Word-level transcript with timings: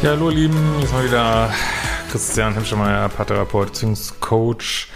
Ja, 0.00 0.10
hallo 0.10 0.30
ihr 0.30 0.36
Lieben, 0.36 0.80
ist 0.80 0.92
mal 0.92 1.04
wieder 1.04 1.52
Christian 2.12 2.54
Hemschemeier, 2.54 3.08
Paartherapeut, 3.08 3.72
Beziehungscoach, 3.72 4.86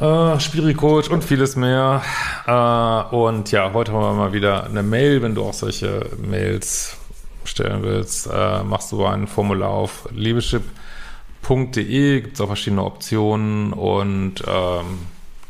äh, 0.00 0.40
Spiri-Coach 0.40 1.10
und 1.10 1.22
vieles 1.22 1.54
mehr. 1.54 2.00
Äh, 2.46 3.14
und 3.14 3.52
ja, 3.52 3.70
heute 3.74 3.92
haben 3.92 4.00
wir 4.00 4.14
mal 4.14 4.32
wieder 4.32 4.64
eine 4.64 4.82
Mail. 4.82 5.20
Wenn 5.20 5.34
du 5.34 5.44
auch 5.44 5.52
solche 5.52 6.06
Mails 6.16 6.96
stellen 7.44 7.82
willst, 7.82 8.26
äh, 8.32 8.62
machst 8.62 8.90
du 8.90 9.04
ein 9.04 9.26
Formular 9.26 9.68
auf 9.68 10.08
liebeschip.de, 10.14 12.22
gibt 12.22 12.36
es 12.36 12.40
auch 12.40 12.46
verschiedene 12.46 12.82
Optionen 12.82 13.74
und 13.74 14.36
ähm, 14.46 15.00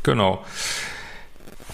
genau. 0.03 0.45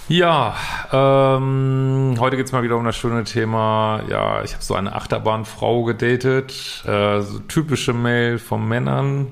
Ja, 0.09 0.55
ähm, 0.93 2.15
heute 2.21 2.37
geht's 2.37 2.53
mal 2.53 2.63
wieder 2.63 2.77
um 2.77 2.85
das 2.85 2.97
schöne 2.97 3.25
Thema. 3.25 4.05
Ja, 4.09 4.45
ich 4.45 4.53
habe 4.53 4.63
so 4.63 4.77
eine 4.77 4.95
Achterbahnfrau 4.95 5.83
gedatet. 5.83 6.85
Äh, 6.87 7.23
so 7.23 7.41
typische 7.41 7.93
Mail 7.93 8.39
von 8.39 8.69
Männern. 8.69 9.27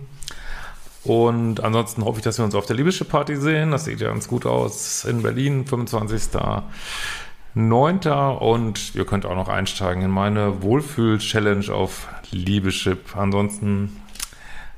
Und 1.04 1.62
ansonsten 1.62 2.04
hoffe 2.04 2.18
ich, 2.18 2.24
dass 2.24 2.38
wir 2.38 2.44
uns 2.44 2.56
auf 2.56 2.66
der 2.66 2.74
Liebische 2.74 3.04
Party 3.04 3.36
sehen. 3.36 3.70
Das 3.70 3.84
sieht 3.84 4.00
ja 4.00 4.08
ganz 4.08 4.26
gut 4.26 4.46
aus 4.46 5.04
in 5.04 5.22
Berlin, 5.22 5.64
25.09. 5.64 8.36
Und 8.36 8.96
ihr 8.96 9.06
könnt 9.06 9.26
auch 9.26 9.36
noch 9.36 9.48
einsteigen 9.48 10.02
in 10.02 10.10
meine 10.10 10.60
Wohlfühl-Challenge 10.60 11.72
auf 11.72 12.08
Liebeschip. 12.32 13.16
Ansonsten 13.16 14.00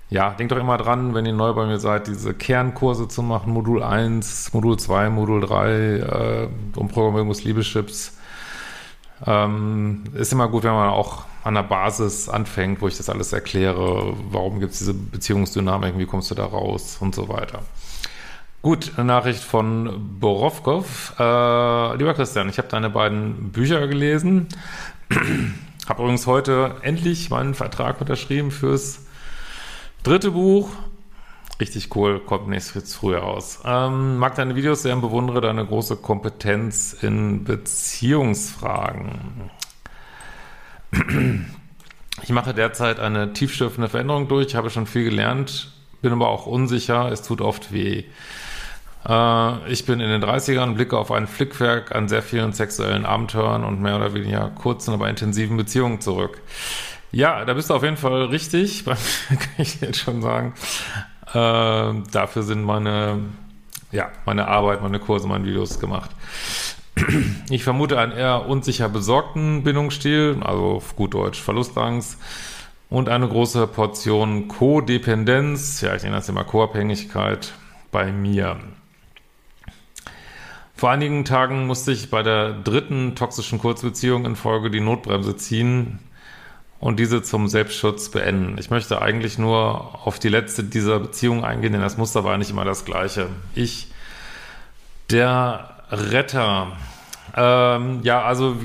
ja, 0.09 0.31
denkt 0.31 0.53
doch 0.53 0.59
immer 0.59 0.77
dran, 0.77 1.15
wenn 1.15 1.27
ihr 1.27 1.33
neu 1.33 1.53
bei 1.53 1.67
mir 1.67 1.79
seid, 1.79 2.07
diese 2.07 2.33
Kernkurse 2.33 3.09
zu 3.09 3.23
machen, 3.23 3.53
Modul 3.53 3.83
1, 3.83 4.53
Modul 4.53 4.79
2, 4.79 5.11
Modul 5.11 5.41
3, 5.41 5.71
äh, 5.71 6.49
Umprogrammierung 6.77 7.29
des 7.29 7.43
Liebeschips. 7.43 8.17
Ähm, 9.27 10.05
ist 10.15 10.33
immer 10.33 10.49
gut, 10.49 10.63
wenn 10.63 10.73
man 10.73 10.91
auch 10.91 11.25
an 11.43 11.55
der 11.55 11.63
Basis 11.63 12.29
anfängt, 12.29 12.81
wo 12.81 12.89
ich 12.89 12.97
das 12.97 13.09
alles 13.09 13.33
erkläre, 13.33 14.15
warum 14.31 14.61
gibt 14.61 14.73
es 14.73 14.79
diese 14.79 14.95
Beziehungsdynamik, 14.95 15.99
wie 15.99 16.07
kommst 16.07 16.31
du 16.31 16.35
da 16.35 16.45
raus 16.45 16.99
und 17.01 17.15
so 17.15 17.29
weiter. 17.29 17.63
Gut, 18.63 18.93
eine 18.97 19.07
Nachricht 19.07 19.43
von 19.43 20.19
Borowkov. 20.21 21.15
Äh, 21.19 21.97
lieber 21.97 22.15
Christian, 22.15 22.49
ich 22.49 22.59
habe 22.59 22.69
deine 22.69 22.91
beiden 22.91 23.51
Bücher 23.53 23.87
gelesen. 23.87 24.49
habe 25.89 26.03
übrigens 26.03 26.27
heute 26.27 26.77
endlich 26.83 27.31
meinen 27.31 27.55
Vertrag 27.55 28.01
unterschrieben 28.01 28.51
fürs 28.51 29.06
Dritte 30.07 30.31
Buch, 30.31 30.69
richtig 31.59 31.97
cool, 31.97 32.21
kommt 32.21 32.47
nächstes 32.47 32.95
früher 32.95 33.19
raus. 33.19 33.59
Ähm, 33.65 34.19
mag 34.19 34.37
deine 34.37 34.55
Videos 34.55 34.83
sehr 34.83 34.95
und 34.95 35.01
bewundere 35.01 35.41
deine 35.41 35.67
große 35.67 35.97
Kompetenz 35.97 36.93
in 36.93 37.43
Beziehungsfragen. 37.43 39.51
Ich 42.23 42.31
mache 42.31 42.55
derzeit 42.55 43.01
eine 43.01 43.33
tiefschürfende 43.33 43.89
Veränderung 43.89 44.29
durch, 44.29 44.55
habe 44.55 44.71
schon 44.71 44.87
viel 44.87 45.03
gelernt, 45.03 45.73
bin 46.03 46.13
aber 46.13 46.29
auch 46.29 46.47
unsicher, 46.47 47.11
es 47.11 47.23
tut 47.23 47.41
oft 47.41 47.73
weh. 47.73 48.05
Äh, 49.09 49.73
ich 49.73 49.87
bin 49.87 49.99
in 49.99 50.09
den 50.09 50.23
30ern, 50.23 50.75
blicke 50.75 50.97
auf 50.97 51.11
ein 51.11 51.27
Flickwerk 51.27 51.93
an 51.93 52.09
sehr 52.09 52.23
vielen 52.23 52.53
sexuellen 52.53 53.07
Abenteuern 53.07 53.65
und 53.65 53.83
mehr 53.83 53.97
oder 53.97 54.15
weniger 54.15 54.51
kurzen, 54.51 54.95
aber 54.95 55.11
intensiven 55.11 55.57
Beziehungen 55.57 56.01
zurück. 56.01 56.41
Ja, 57.13 57.45
da 57.45 57.55
bist 57.55 57.71
du 57.71 57.75
auf 57.75 57.83
jeden 57.83 57.97
Fall 57.97 58.25
richtig, 58.27 58.85
kann 58.85 58.99
ich 59.59 59.81
jetzt 59.81 59.99
schon 59.99 60.23
sagen. 60.23 60.55
Äh, 61.33 62.03
dafür 62.13 62.43
sind 62.43 62.63
meine, 62.63 63.21
ja, 63.93 64.11
meine 64.25 64.49
Arbeit, 64.49 64.83
meine 64.83 64.99
Kurse, 64.99 65.27
meine 65.29 65.45
Videos 65.45 65.81
gemacht. 65.81 66.11
Ich 67.49 67.63
vermute 67.63 68.01
einen 68.01 68.13
eher 68.13 68.47
unsicher 68.49 68.89
besorgten 68.89 69.63
Bindungsstil, 69.63 70.39
also 70.43 70.77
auf 70.77 70.97
gut 70.97 71.15
Deutsch 71.15 71.41
Verlustangst 71.41 72.19
und 72.89 73.09
eine 73.09 73.29
große 73.29 73.67
Portion 73.67 74.49
Codependenz, 74.49 75.81
ja, 75.81 75.95
ich 75.95 76.03
nenne 76.03 76.17
das 76.17 76.29
immer 76.29 76.45
Co-Abhängigkeit 76.45 77.53
bei 77.93 78.11
mir. 78.13 78.57
Vor 80.75 80.91
einigen 80.91 81.25
Tagen 81.25 81.67
musste 81.67 81.93
ich 81.93 82.11
bei 82.11 82.23
der 82.23 82.53
dritten 82.53 83.15
toxischen 83.15 83.59
Kurzbeziehung 83.59 84.27
in 84.27 84.37
Folge 84.37 84.71
die 84.71 84.81
Notbremse 84.81 85.37
ziehen, 85.37 85.99
und 86.79 86.99
diese 86.99 87.23
zum 87.23 87.49
Selbstschutz 87.49 88.11
beenden. 88.11 88.59
Ich 88.59 88.71
möchte 88.71 89.01
eigentlich 89.01 89.39
nur 89.39 90.07
auf 90.07 90.19
die 90.19 90.29
letzte 90.29 90.65
dieser 90.65 91.01
Beziehung 91.01 91.45
eingehen, 91.45 91.73
denn 91.73 91.81
das 91.81 91.97
Muster 91.97 92.25
war 92.25 92.35
eigentlich 92.35 92.51
immer 92.51 92.65
das 92.65 92.85
gleiche. 92.85 93.29
Ich, 93.55 93.89
der 95.11 95.77
Retter. 95.91 96.73
Ähm, 97.35 98.01
ja, 98.03 98.23
also 98.23 98.57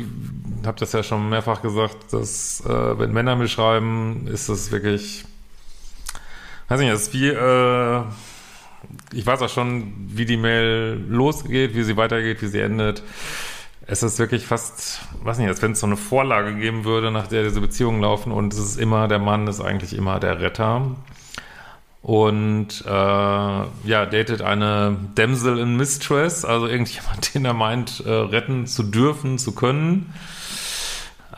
habe 0.66 0.80
das 0.80 0.92
ja 0.92 1.04
schon 1.04 1.30
mehrfach 1.30 1.62
gesagt, 1.62 2.12
dass 2.12 2.64
äh, 2.66 3.00
wenn 3.00 3.12
Männer 3.12 3.36
mir 3.36 3.48
schreiben, 3.48 4.28
ist 4.28 4.50
das 4.50 4.72
wirklich, 4.72 5.26
weiß 6.68 6.80
nicht, 6.80 6.92
das 6.92 7.04
ist 7.04 7.14
wie, 7.14 7.28
äh, 7.28 8.02
ich 9.14 9.26
weiß 9.26 9.42
auch 9.42 9.50
schon, 9.50 9.94
wie 10.08 10.26
die 10.26 10.38
Mail 10.38 11.04
losgeht, 11.08 11.76
wie 11.76 11.84
sie 11.84 11.98
weitergeht, 11.98 12.42
wie 12.42 12.48
sie 12.48 12.60
endet 12.60 13.04
es 13.88 14.04
ist 14.04 14.20
wirklich 14.20 14.46
fast, 14.46 15.02
weiß 15.24 15.38
nicht, 15.40 15.48
als 15.48 15.62
wenn 15.62 15.72
es 15.72 15.80
so 15.80 15.88
eine 15.88 15.98
Vorlage 15.98 16.56
geben 16.56 16.86
würde, 16.86 17.12
nach 17.12 17.28
der 17.28 17.44
diese 17.44 17.62
Beziehungen 17.62 18.02
laufen 18.02 18.32
und 18.32 18.54
es 18.54 18.60
ist 18.60 18.78
immer, 18.78 19.08
der 19.08 19.20
Mann 19.20 19.48
ist 19.48 19.60
eigentlich 19.60 19.94
immer 19.94 20.20
der 20.20 20.40
Retter. 20.40 20.96
Und 22.02 22.84
äh, 22.86 22.90
ja, 22.90 24.06
datet 24.06 24.42
eine 24.42 24.98
Damsel 25.16 25.60
in 25.60 25.78
Mistress, 25.78 26.46
also 26.46 26.68
irgendjemand, 26.68 27.34
den 27.34 27.46
er 27.46 27.54
meint, 27.54 28.04
äh, 28.06 28.10
retten 28.10 28.66
zu 28.66 28.84
dürfen, 28.84 29.38
zu 29.38 29.54
können. 29.54 30.14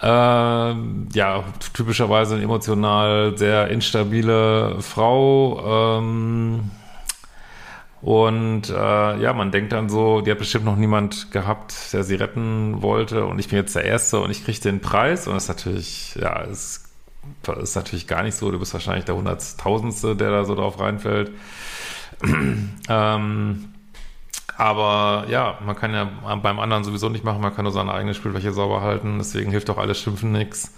Äh, 0.02 0.08
ja, 0.08 1.44
typischerweise 1.74 2.36
eine 2.36 2.44
emotional 2.44 3.38
sehr 3.38 3.70
instabile 3.70 4.82
Frau. 4.82 6.00
Ähm, 6.00 6.72
und 8.04 8.70
äh, 8.70 8.74
ja, 9.22 9.32
man 9.32 9.52
denkt 9.52 9.72
dann 9.72 9.88
so, 9.88 10.20
die 10.20 10.30
hat 10.30 10.38
bestimmt 10.38 10.66
noch 10.66 10.76
niemand 10.76 11.32
gehabt, 11.32 11.94
der 11.94 12.04
sie 12.04 12.16
retten 12.16 12.82
wollte 12.82 13.26
und 13.26 13.40
ich 13.40 13.48
bin 13.48 13.58
jetzt 13.58 13.78
der 13.78 13.86
Erste 13.86 14.20
und 14.20 14.30
ich 14.30 14.44
kriege 14.44 14.60
den 14.60 14.82
Preis 14.82 15.26
und 15.26 15.36
das 15.36 15.44
ist 15.44 15.50
natürlich, 15.50 16.16
ja, 16.16 16.42
ist, 16.42 16.90
ist 17.62 17.76
natürlich 17.78 18.06
gar 18.06 18.24
nicht 18.24 18.36
so. 18.36 18.52
Du 18.52 18.60
bist 18.60 18.74
wahrscheinlich 18.74 19.06
der 19.06 19.16
Hunderttausendste, 19.16 20.18
der 20.18 20.32
da 20.32 20.44
so 20.44 20.54
drauf 20.54 20.82
reinfällt. 20.82 21.32
ähm, 22.90 23.74
aber 24.58 25.26
ja, 25.30 25.58
man 25.66 25.78
kann 25.78 25.94
ja 25.94 26.04
beim 26.36 26.60
anderen 26.60 26.84
sowieso 26.84 27.08
nicht 27.08 27.24
machen, 27.24 27.42
man 27.42 27.56
kann 27.56 27.64
nur 27.64 27.72
seine 27.72 27.94
eigene 27.94 28.14
Spielfläche 28.14 28.52
sauber 28.52 28.82
halten, 28.82 29.18
deswegen 29.18 29.50
hilft 29.50 29.70
auch 29.70 29.78
alles 29.78 29.98
Schimpfen 29.98 30.34
nichts. 30.34 30.76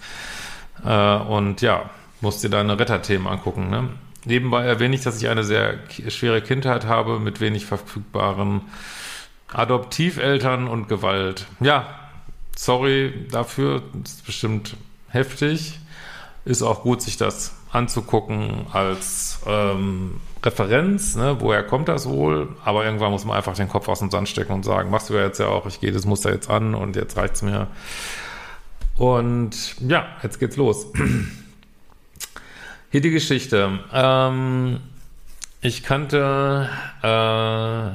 Äh, 0.85 1.15
und 1.17 1.61
ja, 1.61 1.89
musst 2.21 2.43
dir 2.43 2.49
deine 2.49 2.77
Retterthemen 2.79 3.25
angucken, 3.25 3.71
ne? 3.71 3.89
Nebenbei 4.25 4.65
erwähne 4.65 4.95
ich, 4.95 5.01
dass 5.01 5.21
ich 5.21 5.29
eine 5.29 5.43
sehr 5.43 5.79
schwere 6.09 6.41
Kindheit 6.41 6.85
habe 6.85 7.19
mit 7.19 7.41
wenig 7.41 7.65
verfügbaren 7.65 8.61
Adoptiveltern 9.53 10.67
und 10.67 10.89
Gewalt. 10.89 11.45
Ja, 11.59 11.87
sorry 12.55 13.27
dafür, 13.31 13.83
ist 14.03 14.25
bestimmt 14.25 14.75
heftig. 15.09 15.79
Ist 16.43 16.61
auch 16.61 16.83
gut, 16.83 17.01
sich 17.01 17.17
das 17.17 17.55
anzugucken 17.71 18.67
als 18.71 19.39
ähm, 19.47 20.21
Referenz. 20.43 21.15
Ne? 21.15 21.37
Woher 21.39 21.63
kommt 21.63 21.87
das 21.87 22.07
wohl? 22.07 22.49
Aber 22.63 22.85
irgendwann 22.85 23.11
muss 23.11 23.25
man 23.25 23.35
einfach 23.35 23.55
den 23.55 23.67
Kopf 23.67 23.87
aus 23.87 23.99
dem 23.99 24.11
Sand 24.11 24.29
stecken 24.29 24.53
und 24.53 24.63
sagen, 24.63 24.89
machst 24.89 25.09
du 25.09 25.15
ja 25.15 25.23
jetzt 25.23 25.39
ja 25.39 25.47
auch, 25.47 25.65
ich 25.65 25.79
gehe 25.79 25.91
das 25.91 26.05
Muster 26.05 26.31
jetzt 26.31 26.49
an 26.49 26.75
und 26.75 26.95
jetzt 26.95 27.17
reicht's 27.17 27.41
mir. 27.41 27.67
Und 28.95 29.75
ja, 29.81 30.05
jetzt 30.23 30.39
geht's 30.39 30.55
los. 30.55 30.87
Hier 32.95 33.01
die 33.01 33.11
Geschichte. 33.11 33.79
Ähm, 33.91 34.79
ich 35.59 35.83
kannte 35.83 36.69
äh, 37.03 37.89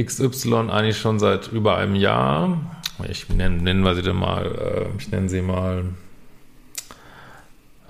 XY 0.00 0.70
eigentlich 0.70 1.00
schon 1.00 1.18
seit 1.18 1.48
über 1.48 1.76
einem 1.76 1.96
Jahr. 1.96 2.60
Ich 3.08 3.28
nenne, 3.28 3.60
nennen 3.60 3.82
wir 3.82 3.96
sie 3.96 4.02
dann 4.02 4.18
mal, 4.18 4.46
äh, 4.46 4.86
ich 4.96 5.10
nenne 5.10 5.28
sie 5.28 5.42
mal, 5.42 5.82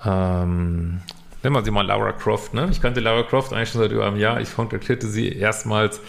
ähm, 0.03 1.01
nennen 1.43 1.55
wir 1.55 1.63
sie 1.63 1.69
mal 1.69 1.85
Laura 1.85 2.13
Croft, 2.13 2.55
ne? 2.55 2.67
Ich 2.71 2.81
kannte 2.81 2.99
Laura 2.99 3.21
Croft 3.21 3.53
eigentlich 3.53 3.69
schon 3.69 3.81
seit 3.81 3.91
über 3.91 4.07
einem 4.07 4.17
Jahr. 4.17 4.41
Ich 4.41 4.55
kontaktierte 4.55 5.05
sie 5.05 5.29
erstmals, 5.31 6.01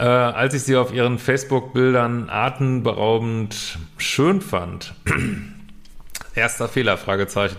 äh, 0.00 0.02
als 0.02 0.54
ich 0.54 0.64
sie 0.64 0.74
auf 0.74 0.92
ihren 0.92 1.20
Facebook-Bildern 1.20 2.28
atemberaubend 2.28 3.78
schön 3.98 4.40
fand. 4.40 4.94
Erster 6.34 6.66
Fehler, 6.66 6.96
Fragezeichen. 6.96 7.58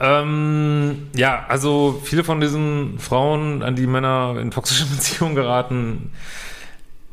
Ähm, 0.00 1.08
ja, 1.16 1.44
also 1.48 2.00
viele 2.04 2.22
von 2.22 2.40
diesen 2.40 2.98
Frauen, 2.98 3.62
an 3.62 3.74
die 3.74 3.86
Männer 3.86 4.36
in 4.40 4.50
toxische 4.50 4.86
Beziehungen 4.94 5.34
geraten, 5.34 6.12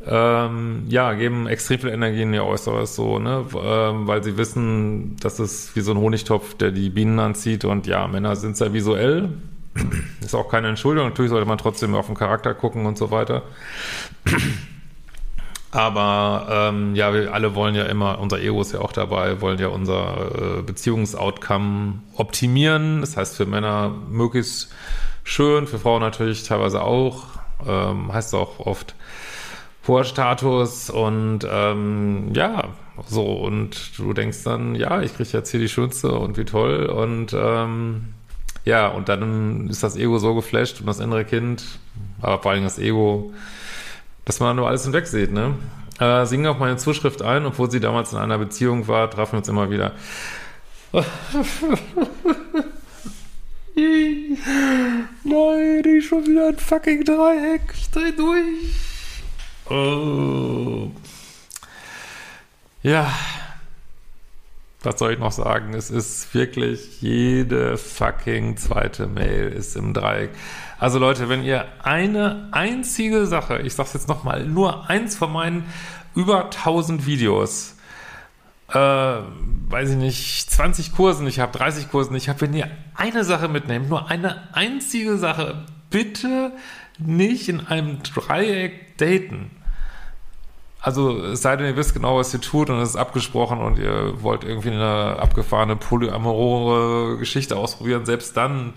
ähm, 0.08 0.84
ja, 0.88 1.14
geben 1.14 1.48
extrem 1.48 1.80
viel 1.80 1.90
Energie 1.90 2.22
in 2.22 2.34
ihr 2.34 2.46
Äußeres 2.46 2.96
so, 2.96 3.18
ne, 3.18 3.44
ähm, 3.56 4.06
weil 4.06 4.24
sie 4.24 4.38
wissen, 4.38 5.18
das 5.20 5.40
ist 5.40 5.76
wie 5.76 5.82
so 5.82 5.92
ein 5.92 5.98
Honigtopf, 5.98 6.54
der 6.56 6.70
die 6.70 6.90
Bienen 6.90 7.18
anzieht 7.18 7.66
und 7.66 7.88
ja, 7.88 8.08
Männer 8.08 8.36
sind 8.36 8.56
sehr 8.56 8.74
visuell. 8.74 9.30
ist 10.22 10.36
auch 10.36 10.50
keine 10.50 10.68
Entschuldigung, 10.70 11.10
natürlich 11.10 11.32
sollte 11.32 11.48
man 11.48 11.58
trotzdem 11.58 11.96
auf 11.96 12.06
den 12.06 12.16
Charakter 12.16 12.54
gucken 12.54 12.86
und 12.86 12.98
so 13.00 13.10
weiter. 13.10 13.44
Aber 15.76 16.48
ähm, 16.50 16.96
ja, 16.96 17.14
wir 17.14 17.34
alle 17.34 17.54
wollen 17.54 17.76
ja 17.76 17.84
immer, 17.84 18.20
unser 18.20 18.40
Ego 18.40 18.62
ist 18.62 18.72
ja 18.72 18.80
auch 18.80 18.94
dabei, 18.94 19.42
wollen 19.42 19.60
ja 19.60 19.68
unser 19.68 20.60
äh, 20.60 20.62
Beziehungsoutcome 20.62 21.96
optimieren. 22.16 23.02
Das 23.02 23.18
heißt 23.18 23.36
für 23.36 23.46
Männer 23.46 23.94
möglichst 24.10 24.74
schön, 25.26 25.68
für 25.68 25.78
Frauen 25.78 26.00
natürlich 26.00 26.44
teilweise 26.44 26.82
auch. 26.82 27.26
Ähm, 27.68 28.14
heißt 28.14 28.34
auch 28.36 28.60
oft 28.60 28.96
hoher 29.86 30.06
Status 30.06 30.90
und 30.90 31.40
ähm, 31.50 32.32
ja, 32.34 32.70
so 33.08 33.26
und 33.34 34.00
du 34.00 34.14
denkst 34.14 34.44
dann, 34.46 34.76
ja, 34.76 35.02
ich 35.02 35.14
kriege 35.14 35.30
jetzt 35.30 35.52
hier 35.52 35.60
die 35.60 35.68
schönste 35.68 36.14
und 36.14 36.38
wie 36.38 36.46
toll 36.46 36.86
und 36.86 37.36
ähm, 37.38 38.14
ja, 38.64 38.88
und 38.88 39.10
dann 39.10 39.68
ist 39.70 39.84
das 39.84 39.98
Ego 39.98 40.20
so 40.20 40.36
geflasht 40.36 40.80
und 40.80 40.88
das 40.88 41.00
innere 41.00 41.26
Kind, 41.26 41.66
aber 42.22 42.42
vor 42.42 42.52
allem 42.52 42.64
das 42.64 42.80
Ego 42.80 43.34
dass 44.26 44.40
man 44.40 44.56
nur 44.56 44.68
alles 44.68 44.84
hinweg 44.84 45.08
sieht, 45.08 45.32
ne? 45.32 45.56
Äh, 46.00 46.26
singen 46.26 46.48
auf 46.48 46.60
meine 46.60 46.78
Zuschrift 46.78 47.22
ein, 47.22 47.46
obwohl 47.46 47.72
sie 47.72 47.80
damals 47.80 48.12
in 48.12 48.20
einer 48.20 48.38
Beziehung 48.38 48.88
war, 48.88 49.10
trafen 49.10 49.34
wir 49.34 49.38
uns 49.38 49.48
immer 49.48 49.70
wieder. 49.70 49.94
Nein, 55.24 55.84
die 55.84 55.98
ist 55.98 56.06
schon 56.06 56.26
wieder 56.26 56.48
ein 56.50 56.58
fucking 56.58 57.04
Dreieck. 57.04 57.62
Ich 57.74 57.90
dreh 57.90 58.12
durch. 58.12 58.74
Oh. 59.70 60.92
Ja. 62.84 63.12
Was 64.86 65.00
soll 65.00 65.14
ich 65.14 65.20
noch 65.20 65.32
sagen? 65.32 65.74
Es 65.74 65.90
ist 65.90 66.34
wirklich 66.34 67.02
jede 67.02 67.78
fucking 67.78 68.58
zweite 68.58 69.08
Mail 69.08 69.48
ist 69.48 69.76
im 69.76 69.94
Dreieck. 69.94 70.30
Also 70.78 71.00
Leute, 71.00 71.30
wenn 71.30 71.44
ihr 71.44 71.66
eine 71.82 72.50
einzige 72.52 73.26
Sache, 73.26 73.60
ich 73.60 73.74
sag's 73.74 73.94
jetzt 73.94 74.08
nochmal, 74.08 74.46
nur 74.46 74.90
eins 74.90 75.16
von 75.16 75.34
meinen 75.34 75.66
über 76.16 76.46
1000 76.46 77.06
Videos, 77.06 77.76
äh, 78.70 78.78
weiß 78.78 79.92
ich 79.92 79.98
nicht, 79.98 80.52
20 80.52 80.94
Kursen, 80.94 81.28
ich 81.28 81.40
habe 81.40 81.58
30 81.58 81.90
Kursen, 81.90 82.16
ich 82.16 82.30
habe, 82.30 82.42
wenn 82.42 82.54
ihr 82.54 82.70
eine 82.96 83.24
Sache 83.24 83.48
mitnehmt, 83.48 83.90
nur 83.90 84.10
eine 84.10 84.54
einzige 84.54 85.18
Sache, 85.18 85.66
bitte 85.90 86.52
nicht 87.00 87.50
in 87.50 87.66
einem 87.68 88.04
Dreieck 88.04 88.98
daten. 88.98 89.52
Also 90.86 91.18
es 91.26 91.42
sei 91.42 91.56
denn, 91.56 91.66
ihr 91.66 91.76
wisst 91.76 91.96
genau, 91.96 92.18
was 92.18 92.32
ihr 92.32 92.42
tut 92.42 92.70
und 92.70 92.80
es 92.80 92.90
ist 92.90 92.96
abgesprochen 92.96 93.60
und 93.60 93.80
ihr 93.80 94.22
wollt 94.22 94.44
irgendwie 94.44 94.70
eine 94.70 95.18
abgefahrene 95.18 95.76
polyamorore 95.78 97.18
Geschichte 97.18 97.58
ausprobieren, 97.58 98.06
selbst 98.06 98.38
dann 98.38 98.74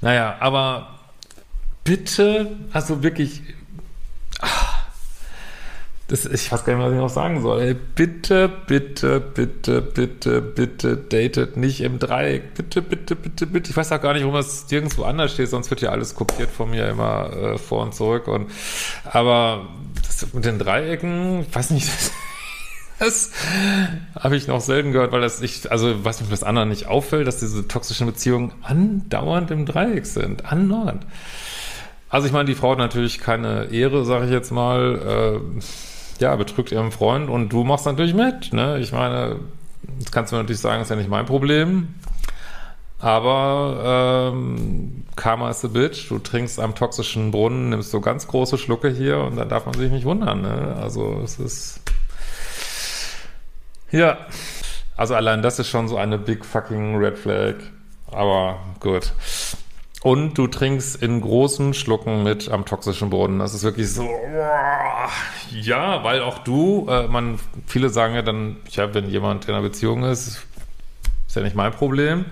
naja, 0.00 0.36
aber 0.38 1.00
bitte, 1.82 2.56
also 2.72 3.02
wirklich, 3.02 3.42
das, 6.08 6.24
ich 6.24 6.52
weiß 6.52 6.64
gar 6.64 6.76
nicht, 6.76 6.84
was 6.84 6.92
ich 6.92 6.98
noch 6.98 7.08
sagen 7.08 7.42
soll. 7.42 7.60
Ey, 7.60 7.74
bitte, 7.74 8.48
bitte, 8.48 9.20
bitte, 9.20 9.80
bitte, 9.80 10.40
bitte 10.40 10.96
datet 10.96 11.56
nicht 11.56 11.80
im 11.80 11.98
Dreieck. 11.98 12.54
Bitte, 12.54 12.80
bitte, 12.80 13.16
bitte, 13.16 13.46
bitte. 13.46 13.70
Ich 13.70 13.76
weiß 13.76 13.90
auch 13.90 14.00
gar 14.00 14.12
nicht, 14.12 14.22
warum 14.22 14.36
das 14.36 14.70
nirgendwo 14.70 15.02
anders 15.02 15.32
steht, 15.32 15.48
sonst 15.48 15.70
wird 15.70 15.80
ja 15.80 15.90
alles 15.90 16.14
kopiert 16.14 16.50
von 16.50 16.70
mir 16.70 16.88
immer 16.88 17.32
äh, 17.32 17.58
vor 17.58 17.82
und 17.82 17.94
zurück. 17.94 18.28
Und 18.28 18.50
aber 19.04 19.66
das 20.06 20.32
mit 20.32 20.44
den 20.44 20.60
Dreiecken, 20.60 21.40
ich 21.40 21.54
weiß 21.54 21.70
nicht, 21.70 21.88
Das 22.98 23.30
habe 24.18 24.36
ich 24.36 24.46
noch 24.46 24.60
selten 24.60 24.92
gehört, 24.92 25.12
weil 25.12 25.20
das 25.20 25.40
nicht, 25.40 25.70
also 25.70 26.04
was 26.04 26.20
mich 26.20 26.30
das 26.30 26.42
anderen 26.42 26.70
nicht 26.70 26.86
auffällt, 26.86 27.26
dass 27.26 27.40
diese 27.40 27.68
toxischen 27.68 28.06
Beziehungen 28.06 28.52
andauernd 28.62 29.50
im 29.50 29.66
Dreieck 29.66 30.06
sind. 30.06 30.50
Andauernd. 30.50 31.06
Also 32.08 32.26
ich 32.26 32.32
meine, 32.32 32.46
die 32.46 32.54
Frau 32.54 32.70
hat 32.70 32.78
natürlich 32.78 33.18
keine 33.18 33.66
Ehre, 33.66 34.04
sage 34.04 34.26
ich 34.26 34.30
jetzt 34.30 34.50
mal, 34.50 35.42
äh, 35.42 35.60
ja, 36.20 36.34
betrügt 36.36 36.72
ihren 36.72 36.92
Freund 36.92 37.28
und 37.30 37.50
du 37.50 37.64
machst 37.64 37.86
natürlich 37.86 38.14
mit. 38.14 38.52
Ne? 38.52 38.78
Ich 38.78 38.92
meine, 38.92 39.40
das 40.00 40.10
kannst 40.12 40.32
du 40.32 40.36
natürlich 40.36 40.60
sagen, 40.60 40.82
ist 40.82 40.90
ja 40.90 40.96
nicht 40.96 41.10
mein 41.10 41.26
Problem. 41.26 41.94
Aber 42.98 44.32
ähm, 44.32 45.04
Karma 45.16 45.50
is 45.50 45.64
a 45.64 45.68
bitch. 45.68 46.08
Du 46.08 46.18
trinkst 46.18 46.58
am 46.58 46.74
toxischen 46.74 47.30
Brunnen, 47.30 47.68
nimmst 47.68 47.90
so 47.90 48.00
ganz 48.00 48.26
große 48.26 48.56
Schlucke 48.56 48.88
hier 48.88 49.18
und 49.18 49.36
dann 49.36 49.48
darf 49.48 49.66
man 49.66 49.74
sich 49.74 49.90
nicht 49.90 50.06
wundern. 50.06 50.40
Ne? 50.40 50.76
Also 50.80 51.20
es 51.22 51.38
ist 51.38 51.80
ja. 53.90 54.18
Also 54.96 55.14
allein 55.14 55.42
das 55.42 55.58
ist 55.58 55.68
schon 55.68 55.88
so 55.88 55.96
eine 55.98 56.16
big 56.16 56.44
fucking 56.44 56.96
Red 56.96 57.18
Flag. 57.18 57.54
Aber 58.10 58.60
gut. 58.80 59.12
Und 60.02 60.34
du 60.34 60.46
trinkst 60.46 61.02
in 61.02 61.20
großen 61.20 61.74
Schlucken 61.74 62.22
mit 62.22 62.50
am 62.50 62.64
toxischen 62.64 63.10
Boden. 63.10 63.38
Das 63.38 63.54
ist 63.54 63.64
wirklich 63.64 63.90
so, 63.90 64.08
ja, 65.50 66.04
weil 66.04 66.20
auch 66.20 66.38
du, 66.38 66.86
äh, 66.88 67.08
man, 67.08 67.38
viele 67.66 67.88
sagen 67.88 68.14
ja 68.14 68.22
dann, 68.22 68.56
ja, 68.70 68.92
wenn 68.94 69.08
jemand 69.08 69.46
in 69.46 69.54
einer 69.54 69.62
Beziehung 69.62 70.04
ist, 70.04 70.46
ist 71.26 71.34
ja 71.34 71.42
nicht 71.42 71.56
mein 71.56 71.72
Problem. 71.72 72.26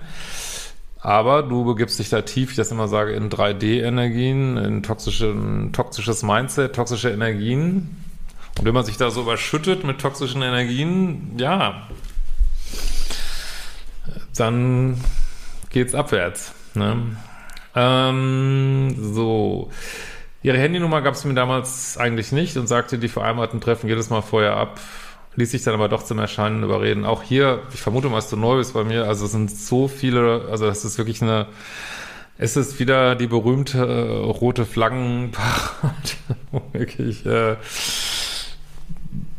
Aber 0.99 1.43
du 1.43 1.65
begibst 1.65 1.99
dich 1.99 2.09
da 2.09 2.21
tief, 2.21 2.51
ich 2.51 2.55
das 2.55 2.71
immer 2.71 2.87
sage, 2.87 3.13
in 3.13 3.29
3D-Energien, 3.29 4.57
in 4.57 4.81
toxischen, 4.81 5.71
toxisches 5.71 6.23
Mindset, 6.23 6.75
toxische 6.75 7.09
Energien. 7.11 8.03
Und 8.57 8.65
wenn 8.65 8.73
man 8.73 8.85
sich 8.85 8.97
da 8.97 9.11
so 9.11 9.21
überschüttet 9.21 9.83
mit 9.83 9.99
toxischen 9.99 10.41
Energien, 10.41 11.35
ja, 11.37 11.87
dann 14.35 14.99
geht's 15.69 15.93
abwärts. 15.93 16.53
Ne? 16.73 17.17
Ähm, 17.75 18.95
so. 19.13 19.69
Ihre 20.41 20.57
Handynummer 20.59 21.01
gab 21.01 21.15
es 21.15 21.25
mir 21.25 21.33
damals 21.33 21.97
eigentlich 21.97 22.31
nicht 22.31 22.55
und 22.57 22.67
sagte, 22.67 22.99
die 22.99 23.07
vereinbarten 23.07 23.61
Treffen 23.61 23.89
jedes 23.89 24.09
Mal 24.09 24.21
vorher 24.21 24.55
ab. 24.55 24.79
Ließ 25.35 25.51
sich 25.51 25.63
dann 25.63 25.73
aber 25.73 25.89
doch 25.89 26.03
zum 26.03 26.19
Erscheinen 26.19 26.63
überreden. 26.63 27.03
Auch 27.03 27.23
hier, 27.23 27.63
ich 27.73 27.81
vermute 27.81 28.09
mal, 28.09 28.17
dass 28.17 28.29
du 28.29 28.37
neu 28.37 28.57
bist 28.57 28.73
bei 28.73 28.83
mir, 28.83 29.05
also 29.05 29.25
es 29.25 29.31
sind 29.31 29.51
so 29.51 29.87
viele, 29.87 30.47
also 30.49 30.65
das 30.65 30.85
ist 30.85 30.97
wirklich 30.97 31.21
eine, 31.21 31.47
es 32.37 32.55
ist 32.55 32.79
wieder 32.79 33.15
die 33.15 33.27
berühmte 33.27 33.79
äh, 33.79 34.29
rote 34.29 34.65
Flaggenparade, 34.65 35.91
wirklich, 36.71 37.25
äh, 37.25 37.57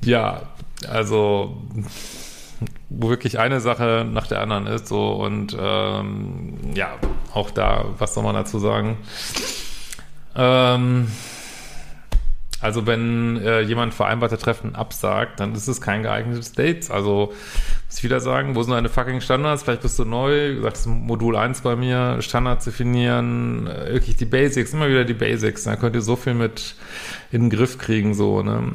ja, 0.04 0.42
also 0.88 1.62
wo 2.88 3.08
wirklich 3.08 3.38
eine 3.38 3.60
Sache 3.60 4.06
nach 4.10 4.26
der 4.26 4.40
anderen 4.40 4.66
ist, 4.66 4.86
so 4.88 5.12
und 5.12 5.56
ähm, 5.58 6.54
ja, 6.74 6.94
auch 7.32 7.50
da, 7.50 7.86
was 7.98 8.14
soll 8.14 8.22
man 8.24 8.34
dazu 8.34 8.58
sagen? 8.58 8.96
Ähm, 10.36 11.08
also 12.60 12.86
wenn 12.86 13.36
äh, 13.36 13.60
jemand 13.60 13.92
vereinbarte 13.92 14.38
Treffen 14.38 14.74
absagt, 14.74 15.40
dann 15.40 15.54
ist 15.54 15.68
es 15.68 15.80
kein 15.80 16.02
geeignetes 16.02 16.52
Date. 16.52 16.90
Also 16.90 17.32
muss 17.86 17.98
ich 17.98 18.04
wieder 18.04 18.20
sagen, 18.20 18.54
wo 18.54 18.62
sind 18.62 18.72
deine 18.72 18.88
fucking 18.88 19.20
Standards? 19.20 19.62
Vielleicht 19.62 19.82
bist 19.82 19.98
du 19.98 20.04
neu, 20.04 20.54
du 20.54 20.62
sagst 20.62 20.86
Modul 20.86 21.36
1 21.36 21.60
bei 21.60 21.76
mir, 21.76 22.22
Standards 22.22 22.64
definieren, 22.64 23.66
äh, 23.66 23.92
wirklich 23.94 24.16
die 24.16 24.24
Basics, 24.24 24.72
immer 24.72 24.88
wieder 24.88 25.04
die 25.04 25.14
Basics. 25.14 25.64
Da 25.64 25.76
könnt 25.76 25.94
ihr 25.96 26.02
so 26.02 26.16
viel 26.16 26.34
mit 26.34 26.74
in 27.30 27.42
den 27.42 27.50
Griff 27.50 27.78
kriegen, 27.78 28.14
so, 28.14 28.42
ne? 28.42 28.72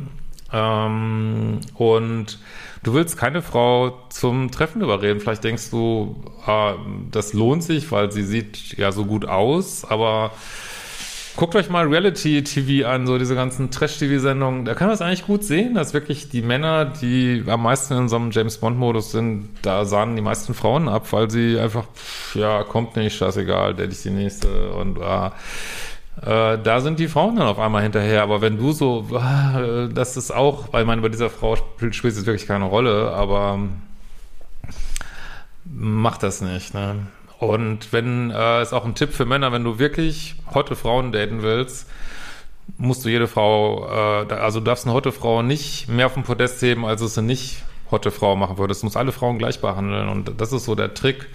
Ähm, 0.53 1.59
und 1.75 2.39
du 2.83 2.93
willst 2.93 3.17
keine 3.17 3.41
Frau 3.41 3.99
zum 4.09 4.51
Treffen 4.51 4.81
überreden. 4.81 5.19
Vielleicht 5.19 5.43
denkst 5.43 5.69
du, 5.71 6.15
ah, 6.45 6.75
das 7.11 7.33
lohnt 7.33 7.63
sich, 7.63 7.91
weil 7.91 8.11
sie 8.11 8.23
sieht 8.23 8.77
ja 8.77 8.91
so 8.91 9.05
gut 9.05 9.25
aus, 9.25 9.85
aber 9.85 10.31
Guckt 11.37 11.55
euch 11.55 11.69
mal 11.69 11.87
Reality-TV 11.87 12.85
an, 12.85 13.07
so 13.07 13.17
diese 13.17 13.35
ganzen 13.35 13.71
Trash-TV-Sendungen. 13.71 14.65
Da 14.65 14.73
kann 14.73 14.87
man 14.87 14.95
es 14.95 15.01
eigentlich 15.01 15.25
gut 15.25 15.45
sehen, 15.45 15.75
dass 15.75 15.93
wirklich 15.93 16.29
die 16.29 16.41
Männer, 16.41 16.85
die 16.85 17.43
am 17.47 17.63
meisten 17.63 17.93
in 17.93 18.09
so 18.09 18.17
einem 18.17 18.31
James-Bond-Modus 18.31 19.11
sind, 19.11 19.47
da 19.61 19.85
sahen 19.85 20.17
die 20.17 20.21
meisten 20.21 20.53
Frauen 20.53 20.89
ab, 20.89 21.07
weil 21.11 21.31
sie 21.31 21.57
einfach, 21.57 21.85
ja, 22.33 22.63
kommt 22.63 22.97
nicht, 22.97 23.15
scheißegal, 23.15 23.75
der 23.75 23.87
ist 23.87 24.03
die 24.03 24.09
nächste 24.09 24.73
und 24.73 25.01
ah, 25.01 25.27
äh, 25.27 25.31
da 26.17 26.81
sind 26.81 26.99
die 26.99 27.07
Frauen 27.07 27.37
dann 27.37 27.47
auf 27.47 27.57
einmal 27.57 27.83
hinterher. 27.83 28.21
Aber 28.21 28.41
wenn 28.41 28.57
du 28.57 28.73
so, 28.73 29.07
äh, 29.11 29.87
das 29.93 30.17
ist 30.17 30.31
auch, 30.31 30.73
weil 30.73 30.85
man 30.85 31.01
bei 31.01 31.09
dieser 31.09 31.29
Frau 31.29 31.55
spielt, 31.55 31.95
spielt 31.95 32.13
es 32.13 32.25
wirklich 32.25 32.47
keine 32.47 32.65
Rolle, 32.65 33.11
aber 33.13 33.59
mach 35.63 36.17
das 36.17 36.41
nicht, 36.41 36.73
ne? 36.73 37.07
Und 37.39 37.91
wenn, 37.91 38.29
äh, 38.29 38.61
ist 38.61 38.71
auch 38.71 38.85
ein 38.85 38.93
Tipp 38.93 39.13
für 39.13 39.25
Männer, 39.25 39.51
wenn 39.51 39.63
du 39.63 39.79
wirklich 39.79 40.35
hotte 40.53 40.75
Frauen 40.75 41.11
daten 41.11 41.41
willst, 41.41 41.87
musst 42.77 43.03
du 43.03 43.09
jede 43.09 43.27
Frau, 43.27 43.87
äh, 44.29 44.33
also 44.33 44.59
du 44.59 44.65
darfst 44.65 44.85
eine 44.85 44.93
hotte 44.93 45.11
Frau 45.11 45.41
nicht 45.41 45.87
mehr 45.87 46.05
auf 46.05 46.13
dem 46.13 46.23
Podest 46.23 46.61
heben, 46.61 46.85
als 46.85 47.01
es 47.01 47.17
eine 47.17 47.25
nicht 47.27 47.63
hotte 47.89 48.11
Frau 48.11 48.35
machen 48.35 48.57
würdest. 48.57 48.83
Du 48.83 48.85
musst 48.85 48.97
alle 48.97 49.11
Frauen 49.11 49.39
gleich 49.39 49.59
behandeln. 49.59 50.07
Und 50.07 50.39
das 50.39 50.53
ist 50.53 50.65
so 50.65 50.75
der 50.75 50.93
Trick, 50.93 51.27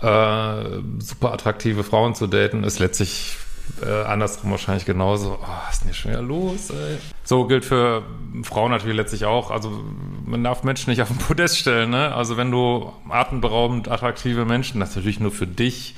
äh, 0.00 0.64
super 0.98 1.32
attraktive 1.32 1.84
Frauen 1.84 2.14
zu 2.14 2.26
daten, 2.26 2.64
ist 2.64 2.80
letztlich 2.80 3.36
äh, 3.84 4.04
andersrum 4.04 4.50
wahrscheinlich 4.50 4.84
genauso. 4.84 5.38
Oh, 5.40 5.70
ist 5.70 5.96
schon 5.96 6.12
wieder 6.12 6.22
los, 6.22 6.70
ey? 6.70 6.98
So 7.24 7.46
gilt 7.46 7.64
für 7.64 8.02
Frauen 8.42 8.70
natürlich 8.70 8.96
letztlich 8.96 9.24
auch. 9.24 9.50
Also 9.50 9.84
man 10.24 10.42
darf 10.42 10.62
Menschen 10.62 10.90
nicht 10.90 11.02
auf 11.02 11.08
den 11.08 11.18
Podest 11.18 11.58
stellen, 11.58 11.90
ne? 11.90 12.14
Also 12.14 12.36
wenn 12.36 12.50
du 12.50 12.92
atemberaubend 13.08 13.88
attraktive 13.88 14.44
Menschen, 14.44 14.80
das 14.80 14.94
natürlich 14.94 15.20
nur 15.20 15.32
für 15.32 15.46
dich 15.46 15.94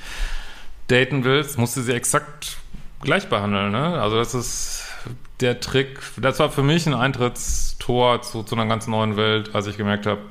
daten 0.87 1.23
willst, 1.23 1.57
musst 1.57 1.77
du 1.77 1.81
sie 1.81 1.93
exakt 1.93 2.57
gleich 3.01 3.29
behandeln, 3.29 3.71
ne? 3.71 4.01
Also 4.01 4.17
das 4.17 4.33
ist 4.33 4.83
der 5.39 5.59
Trick. 5.59 5.99
Das 6.17 6.39
war 6.39 6.49
für 6.49 6.63
mich 6.63 6.85
ein 6.85 6.93
Eintrittstor 6.93 8.21
zu, 8.21 8.43
zu 8.43 8.55
einer 8.55 8.65
ganz 8.65 8.87
neuen 8.87 9.15
Welt, 9.15 9.55
als 9.55 9.67
ich 9.67 9.77
gemerkt 9.77 10.05
habe, 10.05 10.21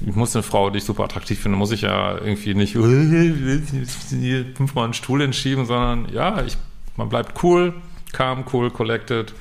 ich 0.00 0.14
muss 0.14 0.34
eine 0.34 0.42
Frau, 0.42 0.70
die 0.70 0.78
ich 0.78 0.84
super 0.84 1.04
attraktiv 1.04 1.40
finde, 1.40 1.56
muss 1.56 1.70
ich 1.70 1.82
ja 1.82 2.14
irgendwie 2.14 2.54
nicht 2.54 2.72
fünfmal 4.56 4.84
einen 4.84 4.94
Stuhl 4.94 5.22
entschieben, 5.22 5.66
sondern 5.66 6.08
ja, 6.12 6.42
ich, 6.42 6.56
man 6.96 7.08
bleibt 7.08 7.42
cool, 7.42 7.74
calm, 8.12 8.44
cool, 8.52 8.70
collected. 8.70 9.34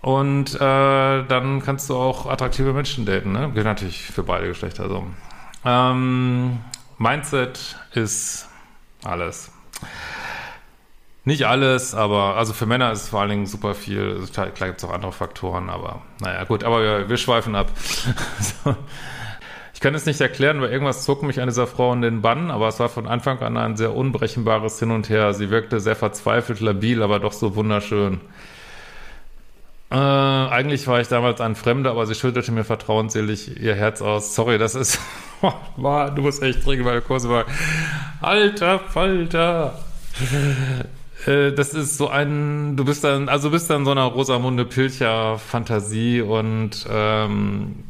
Und 0.00 0.54
äh, 0.54 0.58
dann 0.58 1.60
kannst 1.62 1.90
du 1.90 1.96
auch 1.96 2.26
attraktive 2.26 2.72
Menschen 2.72 3.04
daten, 3.04 3.32
ne? 3.32 3.50
Gilt 3.52 3.66
natürlich 3.66 4.02
für 4.02 4.22
beide 4.22 4.46
Geschlechter 4.46 4.88
so. 4.88 5.04
Ähm, 5.64 6.60
Mindset 6.98 7.76
ist 7.92 8.48
alles. 9.04 9.50
Nicht 11.24 11.46
alles, 11.46 11.94
aber 11.94 12.36
also 12.36 12.54
für 12.54 12.64
Männer 12.64 12.90
ist 12.90 13.02
es 13.02 13.08
vor 13.08 13.20
allen 13.20 13.30
Dingen 13.30 13.46
super 13.46 13.74
viel. 13.74 14.16
Also 14.18 14.32
klar, 14.32 14.48
gibt 14.48 14.78
es 14.78 14.84
auch 14.84 14.92
andere 14.92 15.12
Faktoren, 15.12 15.68
aber 15.68 16.00
naja, 16.20 16.44
gut, 16.44 16.64
aber 16.64 16.80
wir, 16.82 17.08
wir 17.08 17.16
schweifen 17.18 17.54
ab. 17.54 17.70
so. 18.64 18.74
Ich 19.78 19.80
kann 19.80 19.94
es 19.94 20.06
nicht 20.06 20.20
erklären, 20.20 20.60
weil 20.60 20.72
irgendwas 20.72 21.04
zog 21.04 21.22
mich 21.22 21.40
an 21.40 21.46
dieser 21.46 21.68
Frau 21.68 21.92
in 21.92 22.02
den 22.02 22.20
Bann, 22.20 22.50
aber 22.50 22.66
es 22.66 22.80
war 22.80 22.88
von 22.88 23.06
Anfang 23.06 23.38
an 23.38 23.56
ein 23.56 23.76
sehr 23.76 23.94
unbrechenbares 23.94 24.80
Hin 24.80 24.90
und 24.90 25.08
Her. 25.08 25.34
Sie 25.34 25.50
wirkte 25.50 25.78
sehr 25.78 25.94
verzweifelt, 25.94 26.58
labil, 26.58 27.00
aber 27.00 27.20
doch 27.20 27.32
so 27.32 27.54
wunderschön. 27.54 28.20
Äh, 29.92 29.94
eigentlich 29.94 30.88
war 30.88 31.00
ich 31.00 31.06
damals 31.06 31.40
ein 31.40 31.54
Fremder, 31.54 31.92
aber 31.92 32.06
sie 32.06 32.16
schüttelte 32.16 32.50
mir 32.50 32.64
vertrauensselig 32.64 33.60
ihr 33.60 33.76
Herz 33.76 34.02
aus. 34.02 34.34
Sorry, 34.34 34.58
das 34.58 34.74
ist. 34.74 34.98
war, 35.76 36.10
du 36.10 36.22
musst 36.22 36.42
echt 36.42 36.64
trinken, 36.64 36.84
weil 36.84 37.00
Kurse 37.00 37.28
war. 37.28 37.44
Alter 38.20 38.80
Falter! 38.80 39.78
Äh, 41.24 41.52
das 41.52 41.72
ist 41.74 41.98
so 41.98 42.08
ein, 42.08 42.76
du 42.76 42.84
bist 42.84 43.04
dann, 43.04 43.28
also 43.28 43.50
bist 43.50 43.70
dann 43.70 43.84
so 43.84 43.92
einer 43.92 44.06
Rosamunde 44.06 44.64
Pilcher 44.64 45.38
Fantasie 45.38 46.20
und 46.20 46.84
ähm, 46.90 47.84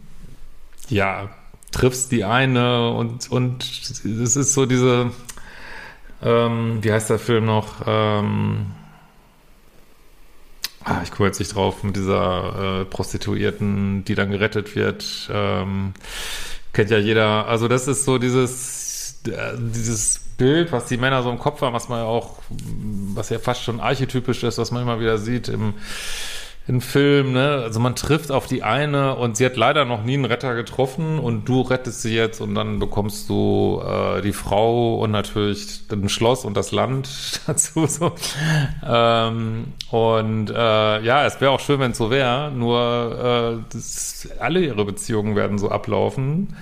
ja, 0.90 1.30
triffst 1.72 2.12
die 2.12 2.24
eine 2.24 2.90
und, 2.90 3.30
und 3.30 3.64
es 3.64 4.36
ist 4.36 4.54
so 4.54 4.66
diese, 4.66 5.10
ähm, 6.22 6.78
wie 6.82 6.92
heißt 6.92 7.10
der 7.10 7.18
Film 7.18 7.46
noch? 7.46 7.82
Ähm, 7.86 8.66
ah, 10.84 11.00
ich 11.02 11.10
komme 11.10 11.28
jetzt 11.28 11.38
nicht 11.38 11.54
drauf, 11.54 11.82
mit 11.82 11.96
dieser 11.96 12.80
äh, 12.80 12.84
Prostituierten, 12.84 14.04
die 14.04 14.14
dann 14.14 14.30
gerettet 14.30 14.74
wird. 14.74 15.28
Ähm, 15.32 15.92
kennt 16.72 16.90
ja 16.90 16.98
jeder. 16.98 17.46
Also 17.46 17.68
das 17.68 17.86
ist 17.88 18.04
so 18.04 18.18
dieses, 18.18 19.20
äh, 19.26 19.54
dieses 19.58 20.20
Bild, 20.38 20.72
was 20.72 20.86
die 20.86 20.96
Männer 20.96 21.22
so 21.22 21.30
im 21.30 21.38
Kopf 21.38 21.60
haben, 21.60 21.74
was 21.74 21.88
man 21.88 22.00
ja 22.00 22.06
auch, 22.06 22.36
was 23.14 23.28
ja 23.28 23.38
fast 23.38 23.62
schon 23.62 23.80
archetypisch 23.80 24.42
ist, 24.44 24.58
was 24.58 24.70
man 24.70 24.82
immer 24.82 25.00
wieder 25.00 25.18
sieht 25.18 25.48
im 25.48 25.74
in 26.68 26.82
Film, 26.82 27.32
ne? 27.32 27.62
Also 27.64 27.80
man 27.80 27.96
trifft 27.96 28.30
auf 28.30 28.46
die 28.46 28.62
eine 28.62 29.16
und 29.16 29.38
sie 29.38 29.46
hat 29.46 29.56
leider 29.56 29.86
noch 29.86 30.04
nie 30.04 30.14
einen 30.14 30.26
Retter 30.26 30.54
getroffen 30.54 31.18
und 31.18 31.48
du 31.48 31.62
rettest 31.62 32.02
sie 32.02 32.14
jetzt 32.14 32.42
und 32.42 32.54
dann 32.54 32.78
bekommst 32.78 33.30
du 33.30 33.82
äh, 33.82 34.20
die 34.20 34.34
Frau 34.34 34.96
und 34.96 35.10
natürlich 35.10 35.84
ein 35.90 36.10
Schloss 36.10 36.44
und 36.44 36.58
das 36.58 36.70
Land 36.70 37.40
dazu. 37.46 37.86
So. 37.86 38.12
Ähm, 38.86 39.72
und 39.90 40.50
äh, 40.50 41.00
ja, 41.00 41.24
es 41.24 41.40
wäre 41.40 41.52
auch 41.52 41.60
schön, 41.60 41.80
wenn 41.80 41.92
es 41.92 41.98
so 41.98 42.10
wäre, 42.10 42.52
nur 42.52 43.60
äh, 43.60 43.64
das, 43.72 44.28
alle 44.38 44.60
ihre 44.60 44.84
Beziehungen 44.84 45.36
werden 45.36 45.56
so 45.56 45.70
ablaufen. 45.70 46.54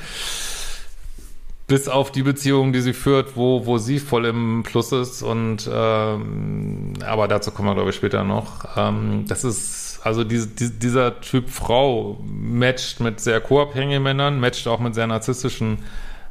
Bis 1.67 1.89
auf 1.89 2.13
die 2.13 2.23
Beziehung, 2.23 2.73
die 2.73 2.81
sie 2.81 2.93
führt, 2.93 3.37
wo, 3.37 3.67
wo 3.67 3.79
sie 3.79 3.99
voll 3.99 4.27
im 4.27 4.63
Plus 4.63 4.93
ist 4.93 5.25
und 5.25 5.69
ähm, 5.69 6.93
aber 7.05 7.27
dazu 7.27 7.51
kommen 7.51 7.69
wir, 7.69 7.75
glaube 7.75 7.91
ich, 7.91 7.97
später 7.97 8.23
noch. 8.23 8.77
Ähm, 8.77 9.25
das 9.27 9.43
ist 9.43 9.86
also 10.03 10.25
diese, 10.25 10.49
die, 10.49 10.71
dieser 10.71 11.21
Typ 11.21 11.51
Frau 11.51 12.19
matcht 12.25 13.01
mit 13.01 13.21
sehr 13.21 13.41
co-abhängigen 13.41 14.03
Männern, 14.03 14.41
matcht 14.41 14.67
auch 14.69 14.81
mit 14.81 14.95
sehr 14.95 15.07
narzisstischen 15.07 15.79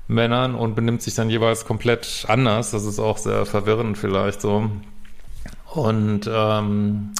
Männern 0.07 0.55
und 0.55 0.75
benimmt 0.75 1.01
sich 1.01 1.15
dann 1.15 1.29
jeweils 1.29 1.65
komplett 1.65 2.25
anders. 2.27 2.72
Das 2.72 2.86
ist 2.86 3.00
auch 3.00 3.17
sehr 3.17 3.45
verwirrend 3.45 3.98
vielleicht 3.98 4.41
so. 4.41 4.69
Und 5.74 6.29
ähm, 6.31 7.13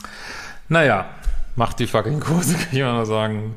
naja, 0.70 1.06
macht 1.56 1.80
die 1.80 1.88
fucking 1.88 2.20
Kurse, 2.20 2.54
kann 2.58 2.68
ich 2.72 2.82
mal 2.82 2.94
nur 2.94 3.06
sagen. 3.06 3.56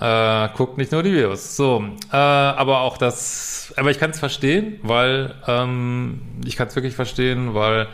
Äh, 0.00 0.48
guckt 0.56 0.78
nicht 0.78 0.92
nur 0.92 1.02
die 1.02 1.12
Videos. 1.12 1.56
So, 1.56 1.84
äh, 2.10 2.16
aber 2.16 2.80
auch 2.80 2.96
das, 2.96 3.74
aber 3.76 3.90
ich 3.90 3.98
kann 3.98 4.10
es 4.10 4.18
verstehen, 4.18 4.78
weil 4.82 5.34
ähm, 5.46 6.22
ich 6.44 6.56
kann 6.56 6.68
es 6.68 6.76
wirklich 6.76 6.94
verstehen, 6.94 7.54
weil 7.54 7.86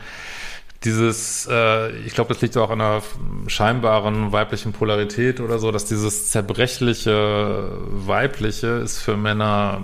dieses, 0.86 1.48
äh, 1.50 1.90
ich 2.06 2.14
glaube, 2.14 2.32
das 2.32 2.40
liegt 2.40 2.56
auch 2.56 2.70
an 2.70 2.80
einer 2.80 3.02
scheinbaren 3.48 4.32
weiblichen 4.32 4.72
Polarität 4.72 5.40
oder 5.40 5.58
so, 5.58 5.72
dass 5.72 5.84
dieses 5.84 6.30
zerbrechliche 6.30 7.70
Weibliche 7.90 8.68
ist 8.68 9.00
für 9.00 9.16
Männer 9.16 9.82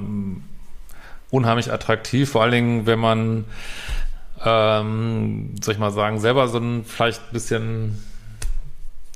unheimlich 1.31 1.73
attraktiv, 1.73 2.31
vor 2.31 2.43
allen 2.43 2.53
Dingen, 2.53 2.87
wenn 2.87 3.01
man, 3.01 3.45
ähm, 4.45 5.55
soll 5.61 5.75
ich 5.75 5.81
mal 5.81 5.91
sagen, 5.91 6.21
selber 6.21 6.47
so 6.47 6.59
ein 6.59 6.85
vielleicht 6.85 7.21
ein 7.21 7.33
bisschen 7.33 8.03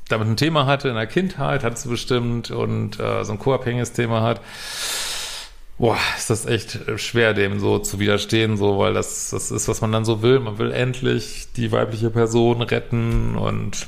damit 0.09 0.26
ein 0.28 0.37
Thema 0.37 0.66
hatte 0.66 0.88
in 0.88 0.95
der 0.95 1.07
Kindheit, 1.07 1.62
hat 1.62 1.75
es 1.75 1.87
bestimmt 1.87 2.50
und 2.50 2.99
äh, 2.99 3.25
so 3.25 3.33
ein 3.33 3.38
co-abhängiges 3.38 3.93
Thema 3.93 4.23
hat 4.23 4.40
boah, 5.78 5.99
ist 6.16 6.30
das 6.30 6.47
echt 6.47 6.78
schwer, 6.97 7.35
dem 7.35 7.61
so 7.61 7.78
zu 7.78 7.99
widerstehen, 7.99 8.56
so, 8.56 8.78
weil 8.78 8.95
das, 8.95 9.30
das 9.30 9.50
ist, 9.50 9.68
was 9.68 9.80
man 9.80 9.92
dann 9.92 10.04
so 10.04 10.23
will. 10.23 10.40
Man 10.40 10.59
will 10.59 10.73
endlich 10.73 11.49
die 11.56 11.73
weibliche 11.73 12.11
Person 12.11 12.62
retten 12.62 13.37
und 13.37 13.87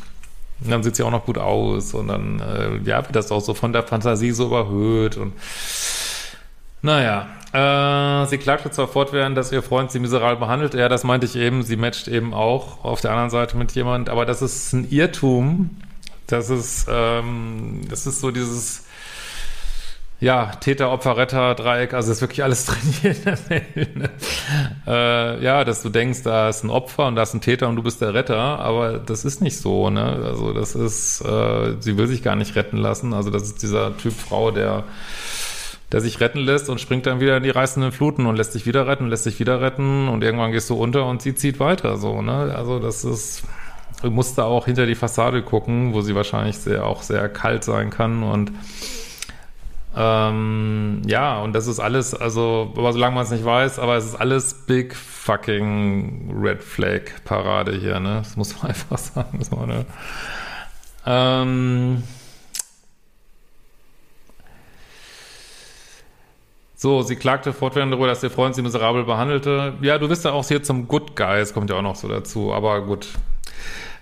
dann 0.61 0.83
sieht 0.83 0.97
sie 0.97 1.05
auch 1.05 1.11
noch 1.11 1.25
gut 1.25 1.39
aus 1.39 1.95
und 1.95 2.09
dann, 2.09 2.41
äh, 2.41 2.89
ja, 2.89 3.03
wird 3.05 3.15
das 3.15 3.31
auch 3.31 3.41
so 3.41 3.55
von 3.55 3.73
der 3.73 3.85
Fantasie 3.85 4.33
so 4.33 4.47
überhöht 4.47 5.17
und 5.17 5.33
naja, 6.83 7.29
äh, 7.53 8.27
sie 8.27 8.39
klagte 8.39 8.71
zwar 8.71 8.89
fortwährend, 8.89 9.37
dass 9.37 9.51
ihr 9.51 9.63
Freund 9.63 9.91
sie 9.91 9.99
miserabel 9.99 10.37
behandelt. 10.37 10.75
Ja, 10.75 10.89
das 10.89 11.03
meinte 11.03 11.27
ich 11.27 11.35
eben. 11.35 11.63
Sie 11.63 11.77
matcht 11.77 12.07
eben 12.07 12.35
auch 12.35 12.85
auf 12.85 13.01
der 13.01 13.11
anderen 13.11 13.31
Seite 13.31 13.57
mit 13.57 13.73
jemand. 13.73 14.09
Aber 14.09 14.25
das 14.27 14.43
ist 14.43 14.73
ein 14.75 14.89
Irrtum. 14.91 15.71
Das 16.29 16.51
ist, 16.51 16.87
ähm, 16.89 17.81
das 17.89 18.07
ist 18.07 18.21
so 18.21 18.31
dieses, 18.31 18.85
ja, 20.21 20.47
Täter, 20.47 20.91
Opfer, 20.91 21.17
Retter, 21.17 21.55
Dreieck, 21.55 21.95
also 21.95 22.11
ist 22.11 22.21
wirklich 22.21 22.43
alles 22.43 22.65
drin 22.67 22.95
hier 23.01 23.11
in 23.13 23.25
der 23.25 23.39
Welt. 23.49 23.97
Ne? 23.97 24.11
Äh, 24.87 25.45
ja, 25.45 25.65
dass 25.65 25.83
du 25.83 25.91
denkst, 25.91 26.23
da 26.25 26.49
ist 26.49 26.65
ein 26.65 26.71
Opfer 26.71 27.07
und 27.07 27.15
da 27.15 27.23
ist 27.23 27.35
ein 27.35 27.41
Täter 27.41 27.69
und 27.69 27.77
du 27.77 27.83
bist 27.83 28.01
der 28.01 28.15
Retter, 28.15 28.37
aber 28.37 28.99
das 28.99 29.25
ist 29.25 29.41
nicht 29.41 29.59
so, 29.59 29.91
ne? 29.91 30.21
Also 30.25 30.53
das 30.53 30.75
ist, 30.75 31.21
äh, 31.21 31.77
sie 31.79 31.97
will 31.97 32.09
sich 32.09 32.23
gar 32.23 32.35
nicht 32.35 32.57
retten 32.57 32.79
lassen. 32.79 33.15
Also 33.15 33.31
das 33.31 33.45
ist 33.45 33.63
dieser 33.63 33.97
Typ 33.97 34.13
Frau, 34.13 34.51
der 34.51 34.85
der 35.91 36.01
sich 36.03 36.21
retten 36.21 36.41
lässt 36.41 36.69
und 36.69 36.81
springt 36.81 37.07
dann 37.07 37.21
wieder 37.21 37.39
in 37.39 37.43
die 37.43 37.51
reißenden 37.51 37.93
Fluten 37.93 38.27
und 38.27 38.37
lässt 38.37 38.53
sich 38.53 38.67
wieder 38.67 38.87
retten, 38.87 39.09
lässt 39.09 39.25
sich 39.25 39.41
wieder 39.41 39.61
retten 39.63 40.09
und 40.09 40.23
irgendwann 40.23 40.53
gehst 40.53 40.69
du 40.69 40.75
unter 40.75 41.07
und 41.07 41.23
sie 41.23 41.35
zieht 41.35 41.61
weiter, 41.61 41.97
so, 41.97 42.21
ne? 42.21 42.55
Also 42.55 42.79
das 42.79 43.05
ist, 43.05 43.45
du 44.03 44.11
musst 44.11 44.37
da 44.37 44.45
auch 44.45 44.67
hinter 44.67 44.85
die 44.85 44.95
Fassade 44.95 45.43
gucken, 45.43 45.95
wo 45.95 46.03
sie 46.03 46.15
wahrscheinlich 46.15 46.59
sehr, 46.59 46.85
auch 46.85 47.03
sehr 47.03 47.29
kalt 47.31 47.65
sein 47.65 47.89
kann 47.89 48.23
und 48.23 48.53
Ähm, 49.97 51.03
ja, 51.07 51.41
und 51.41 51.55
das 51.55 51.67
ist 51.67 51.81
alles, 51.81 52.15
also, 52.15 52.73
aber 52.77 52.93
solange 52.93 53.15
man 53.15 53.25
es 53.25 53.31
nicht 53.31 53.45
weiß, 53.45 53.79
aber 53.79 53.97
es 53.97 54.05
ist 54.05 54.15
alles 54.15 54.67
big 54.67 54.95
fucking 54.95 56.39
Red 56.41 56.63
Flag 56.63 57.03
Parade 57.25 57.73
hier, 57.73 57.99
ne? 57.99 58.19
Das 58.23 58.37
muss 58.37 58.57
man 58.61 58.67
einfach 58.71 58.99
sagen. 58.99 59.43
So, 59.43 59.67
ne? 59.67 59.87
ähm, 61.07 62.03
So, 66.81 67.03
sie 67.03 67.17
klagte 67.17 67.53
fortwährend 67.53 67.93
darüber, 67.93 68.07
dass 68.07 68.23
ihr 68.23 68.31
Freund 68.31 68.55
sie 68.55 68.63
miserabel 68.63 69.03
behandelte. 69.03 69.75
Ja, 69.83 69.99
du 69.99 70.07
bist 70.07 70.25
ja 70.25 70.31
auch 70.31 70.47
hier 70.47 70.63
zum 70.63 70.87
Good 70.87 71.17
Guy, 71.17 71.41
es 71.41 71.53
kommt 71.53 71.71
ja 71.71 71.77
auch 71.77 71.83
noch 71.83 71.97
so 71.97 72.07
dazu, 72.07 72.53
aber 72.53 72.83
gut. 72.83 73.09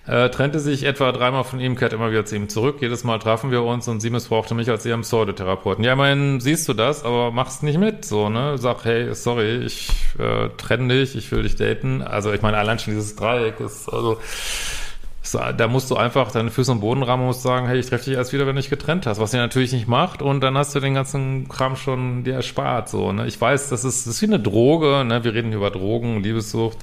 Äh, 0.07 0.29
trennte 0.29 0.59
sich 0.59 0.85
etwa 0.85 1.11
dreimal 1.11 1.43
von 1.43 1.59
ihm, 1.59 1.75
kehrte 1.75 1.97
immer 1.97 2.11
wieder 2.11 2.25
zu 2.25 2.37
ihm 2.37 2.47
zurück. 2.47 2.77
Jedes 2.79 3.03
Mal 3.03 3.19
trafen 3.19 3.51
wir 3.51 3.63
uns 3.63 3.89
und 3.89 3.99
sie 3.99 4.09
missbrauchte 4.09 4.55
mich 4.55 4.69
als 4.69 4.85
ihren 4.85 5.01
Pseudotherapeuten. 5.01 5.83
Ja, 5.83 5.97
meine, 5.97 6.39
siehst 6.39 6.69
du 6.69 6.73
das, 6.73 7.03
aber 7.03 7.31
mach's 7.31 7.61
nicht 7.61 7.77
mit, 7.77 8.05
so, 8.05 8.29
ne? 8.29 8.57
Sag, 8.57 8.85
hey, 8.85 9.13
sorry, 9.13 9.57
ich 9.65 9.89
äh, 10.17 10.47
trenne 10.57 10.93
dich, 10.93 11.17
ich 11.17 11.29
will 11.31 11.43
dich 11.43 11.57
daten. 11.57 12.01
Also, 12.01 12.31
ich 12.31 12.41
meine, 12.41 12.57
allein 12.57 12.79
schon 12.79 12.93
dieses 12.93 13.17
Dreieck 13.17 13.59
ist, 13.59 13.89
also, 13.89 14.17
da 15.57 15.67
musst 15.67 15.91
du 15.91 15.97
einfach 15.97 16.31
deine 16.31 16.51
Füße 16.51 16.71
im 16.71 16.79
Boden 16.79 17.03
rammen 17.03 17.23
und 17.23 17.27
musst 17.27 17.43
sagen, 17.43 17.67
hey, 17.67 17.77
ich 17.77 17.87
treffe 17.87 18.05
dich 18.05 18.13
erst 18.13 18.31
wieder, 18.31 18.47
wenn 18.47 18.55
du 18.55 18.61
dich 18.61 18.69
getrennt 18.69 19.05
hast, 19.07 19.19
was 19.19 19.31
sie 19.31 19.37
natürlich 19.37 19.73
nicht 19.73 19.89
macht 19.89 20.21
und 20.21 20.39
dann 20.39 20.57
hast 20.57 20.73
du 20.73 20.79
den 20.79 20.93
ganzen 20.93 21.49
Kram 21.49 21.75
schon 21.75 22.23
dir 22.23 22.35
erspart, 22.35 22.87
so, 22.87 23.11
ne? 23.11 23.27
Ich 23.27 23.41
weiß, 23.41 23.67
das 23.67 23.83
ist, 23.83 24.07
das 24.07 24.15
ist 24.15 24.21
wie 24.21 24.27
eine 24.27 24.39
Droge, 24.39 25.03
ne? 25.03 25.25
Wir 25.25 25.33
reden 25.33 25.49
hier 25.49 25.57
über 25.57 25.69
Drogen, 25.71 26.23
Liebessucht. 26.23 26.77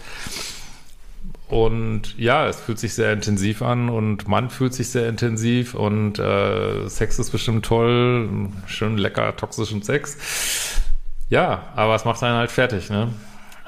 Und 1.55 2.19
ja, 2.19 2.49
es 2.49 2.61
fühlt 2.61 2.81
sich 2.81 2.95
sehr 2.95 3.13
intensiv 3.13 3.63
an 3.63 3.89
und 3.89 4.27
man 4.27 4.51
fühlt 4.51 4.75
sich 4.75 4.89
sehr 4.89 5.09
intensiv 5.09 5.75
und 5.75 6.19
äh, 6.19 6.89
Sex 6.89 7.21
ist 7.21 7.31
bestimmt 7.31 7.65
toll, 7.65 8.49
schön 8.67 8.99
lecker, 8.99 9.37
toxischen 9.37 9.81
Sex. 9.81 10.81
Ja, 11.29 11.63
aber 11.77 11.95
es 11.95 12.05
macht 12.05 12.21
einen 12.25 12.39
halt 12.39 12.51
fertig, 12.51 12.91
ne? 12.91 13.11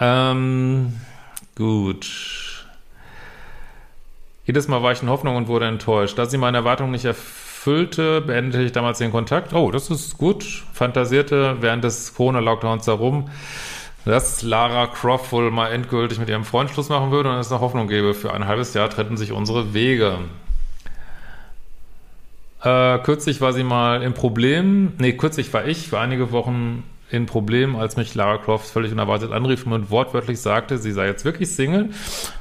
Ähm, 0.00 0.94
gut. 1.54 2.66
Jedes 4.46 4.66
Mal 4.66 4.82
war 4.82 4.90
ich 4.90 5.02
in 5.02 5.08
Hoffnung 5.08 5.36
und 5.36 5.46
wurde 5.46 5.66
enttäuscht. 5.66 6.18
Da 6.18 6.26
sie 6.26 6.38
meine 6.38 6.56
Erwartungen 6.56 6.90
nicht 6.90 7.04
erfüllte, 7.04 8.20
beendete 8.20 8.64
ich 8.64 8.72
damals 8.72 8.98
den 8.98 9.12
Kontakt. 9.12 9.54
Oh, 9.54 9.70
das 9.70 9.90
ist 9.90 10.18
gut. 10.18 10.42
Fantasierte 10.72 11.58
während 11.60 11.84
des 11.84 12.14
Corona-Lockdowns 12.14 12.88
herum, 12.88 13.30
dass 14.06 14.42
Lara 14.42 14.86
Croft 14.86 15.32
wohl 15.32 15.50
mal 15.50 15.72
endgültig 15.72 16.18
mit 16.18 16.28
ihrem 16.28 16.44
Freund 16.44 16.70
Schluss 16.70 16.88
machen 16.88 17.10
würde 17.10 17.28
und 17.28 17.36
es 17.36 17.50
eine 17.50 17.60
Hoffnung 17.60 17.88
gäbe. 17.88 18.14
Für 18.14 18.32
ein 18.32 18.46
halbes 18.46 18.72
Jahr 18.72 18.88
trennten 18.88 19.16
sich 19.16 19.32
unsere 19.32 19.74
Wege. 19.74 20.20
Äh, 22.62 22.98
kürzlich 23.00 23.40
war 23.40 23.52
sie 23.52 23.64
mal 23.64 24.02
im 24.02 24.14
Problem, 24.14 24.92
nee, 24.98 25.12
kürzlich 25.12 25.52
war 25.52 25.66
ich 25.66 25.88
für 25.88 25.98
einige 25.98 26.30
Wochen 26.32 26.84
in 27.10 27.26
Problem, 27.26 27.76
als 27.76 27.96
mich 27.96 28.14
Lara 28.14 28.38
Croft 28.38 28.68
völlig 28.68 28.92
unerwartet 28.92 29.32
anrief 29.32 29.66
und 29.66 29.90
wortwörtlich 29.90 30.40
sagte, 30.40 30.78
sie 30.78 30.92
sei 30.92 31.06
jetzt 31.06 31.24
wirklich 31.24 31.50
Single. 31.50 31.90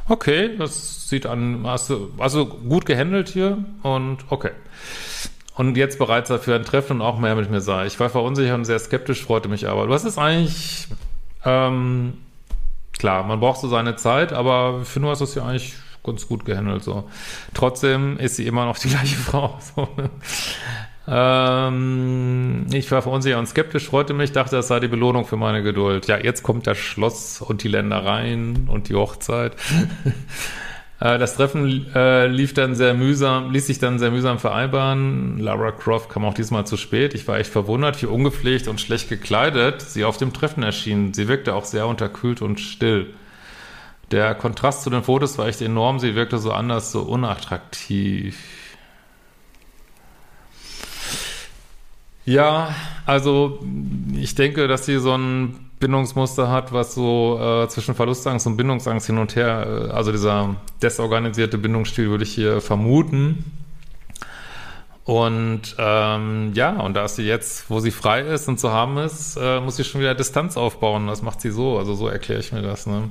Okay, 0.07 0.51
das 0.57 1.09
sieht 1.09 1.25
an, 1.25 1.63
du, 1.87 2.11
also 2.17 2.45
gut 2.45 2.85
gehandelt 2.85 3.29
hier 3.29 3.57
und 3.83 4.19
okay. 4.29 4.51
Und 5.55 5.77
jetzt 5.77 5.99
bereits 5.99 6.29
dafür 6.29 6.55
ein 6.55 6.65
Treffen 6.65 6.97
und 6.97 7.01
auch 7.01 7.17
mehr 7.17 7.35
mit 7.35 7.49
mir 7.49 7.61
sei. 7.61 7.85
Ich 7.85 7.99
war 7.99 8.09
verunsichert 8.09 8.55
und 8.55 8.65
sehr 8.65 8.79
skeptisch, 8.79 9.23
freute 9.23 9.47
mich 9.47 9.67
aber. 9.67 9.87
Hast 9.93 10.03
es 10.03 10.17
eigentlich, 10.17 10.87
ähm, 11.45 12.13
klar, 12.97 13.23
man 13.23 13.39
braucht 13.39 13.61
so 13.61 13.67
seine 13.67 13.95
Zeit, 13.95 14.33
aber 14.33 14.83
finde, 14.83 15.07
du 15.07 15.11
hast 15.11 15.21
es 15.21 15.35
ja 15.35 15.45
eigentlich 15.45 15.75
ganz 16.03 16.27
gut 16.27 16.45
gehandelt, 16.45 16.83
so. 16.83 17.09
Trotzdem 17.53 18.17
ist 18.17 18.35
sie 18.35 18.45
immer 18.45 18.65
noch 18.65 18.77
die 18.77 18.89
gleiche 18.89 19.15
Frau, 19.15 19.57
so. 19.75 19.87
Ne? 19.97 20.09
Ähm, 21.07 22.65
ich 22.71 22.91
war 22.91 23.01
verunsichert 23.01 23.39
und 23.39 23.47
skeptisch, 23.47 23.87
freute 23.87 24.13
mich, 24.13 24.31
dachte, 24.31 24.55
das 24.55 24.67
sei 24.67 24.79
die 24.79 24.87
Belohnung 24.87 25.25
für 25.25 25.37
meine 25.37 25.61
Geduld. 25.61 26.07
Ja, 26.07 26.17
jetzt 26.17 26.41
kommt 26.41 26.65
das 26.67 26.77
Schloss 26.77 27.41
und 27.41 27.63
die 27.63 27.67
Ländereien 27.67 28.67
und 28.69 28.89
die 28.89 28.95
Hochzeit. 28.95 29.55
Äh, 30.99 31.17
das 31.17 31.35
Treffen 31.35 31.93
äh, 31.93 32.27
lief 32.27 32.53
dann 32.53 32.75
sehr 32.75 32.93
mühsam, 32.93 33.51
ließ 33.51 33.67
sich 33.67 33.79
dann 33.79 33.99
sehr 33.99 34.11
mühsam 34.11 34.39
vereinbaren. 34.39 35.39
Lara 35.39 35.71
Croft 35.71 36.09
kam 36.09 36.25
auch 36.25 36.33
diesmal 36.33 36.65
zu 36.65 36.77
spät. 36.77 37.13
Ich 37.13 37.27
war 37.27 37.37
echt 37.37 37.51
verwundert, 37.51 38.01
wie 38.01 38.07
ungepflegt 38.07 38.67
und 38.67 38.79
schlecht 38.81 39.09
gekleidet 39.09 39.81
sie 39.81 40.05
auf 40.05 40.17
dem 40.17 40.33
Treffen 40.33 40.63
erschien. 40.63 41.13
Sie 41.13 41.27
wirkte 41.27 41.53
auch 41.53 41.65
sehr 41.65 41.87
unterkühlt 41.87 42.41
und 42.41 42.59
still. 42.59 43.13
Der 44.11 44.35
Kontrast 44.35 44.83
zu 44.83 44.89
den 44.89 45.03
Fotos 45.03 45.37
war 45.37 45.47
echt 45.47 45.61
enorm. 45.61 45.99
Sie 45.99 46.15
wirkte 46.15 46.37
so 46.37 46.51
anders, 46.51 46.91
so 46.91 47.01
unattraktiv. 47.01 48.37
Ja, 52.25 52.73
also 53.05 53.63
ich 54.13 54.33
denke, 54.35 54.67
dass 54.67 54.85
sie 54.85 54.99
so 54.99 55.15
ein 55.15 55.64
Bindungsmuster 55.79 56.49
hat, 56.49 56.71
was 56.71 56.95
so 56.95 57.39
äh, 57.39 57.67
zwischen 57.67 57.95
Verlustangst 57.95 58.47
und 58.47 58.57
Bindungsangst 58.57 59.07
hin 59.07 59.17
und 59.17 59.35
her, 59.35 59.87
äh, 59.89 59.91
also 59.91 60.11
dieser 60.11 60.55
desorganisierte 60.81 61.57
Bindungsstil 61.57 62.09
würde 62.09 62.23
ich 62.23 62.33
hier 62.33 62.61
vermuten. 62.61 63.43
Und 65.03 65.75
ähm, 65.77 66.51
ja, 66.55 66.71
und 66.79 66.95
da 66.95 67.05
ist 67.05 67.17
sie 67.17 67.27
jetzt, 67.27 67.69
wo 67.69 67.79
sie 67.79 67.91
frei 67.91 68.21
ist 68.21 68.47
und 68.47 68.59
zu 68.59 68.71
haben 68.71 68.97
ist, 68.97 69.37
äh, 69.39 69.59
muss 69.59 69.75
sie 69.75 69.83
schon 69.83 70.01
wieder 70.01 70.15
Distanz 70.15 70.57
aufbauen. 70.57 71.05
Das 71.05 71.21
macht 71.21 71.41
sie 71.41 71.51
so, 71.51 71.77
also 71.77 71.93
so 71.93 72.07
erkläre 72.07 72.39
ich 72.39 72.51
mir 72.51 72.63
das. 72.63 72.87
Ne? 72.87 73.09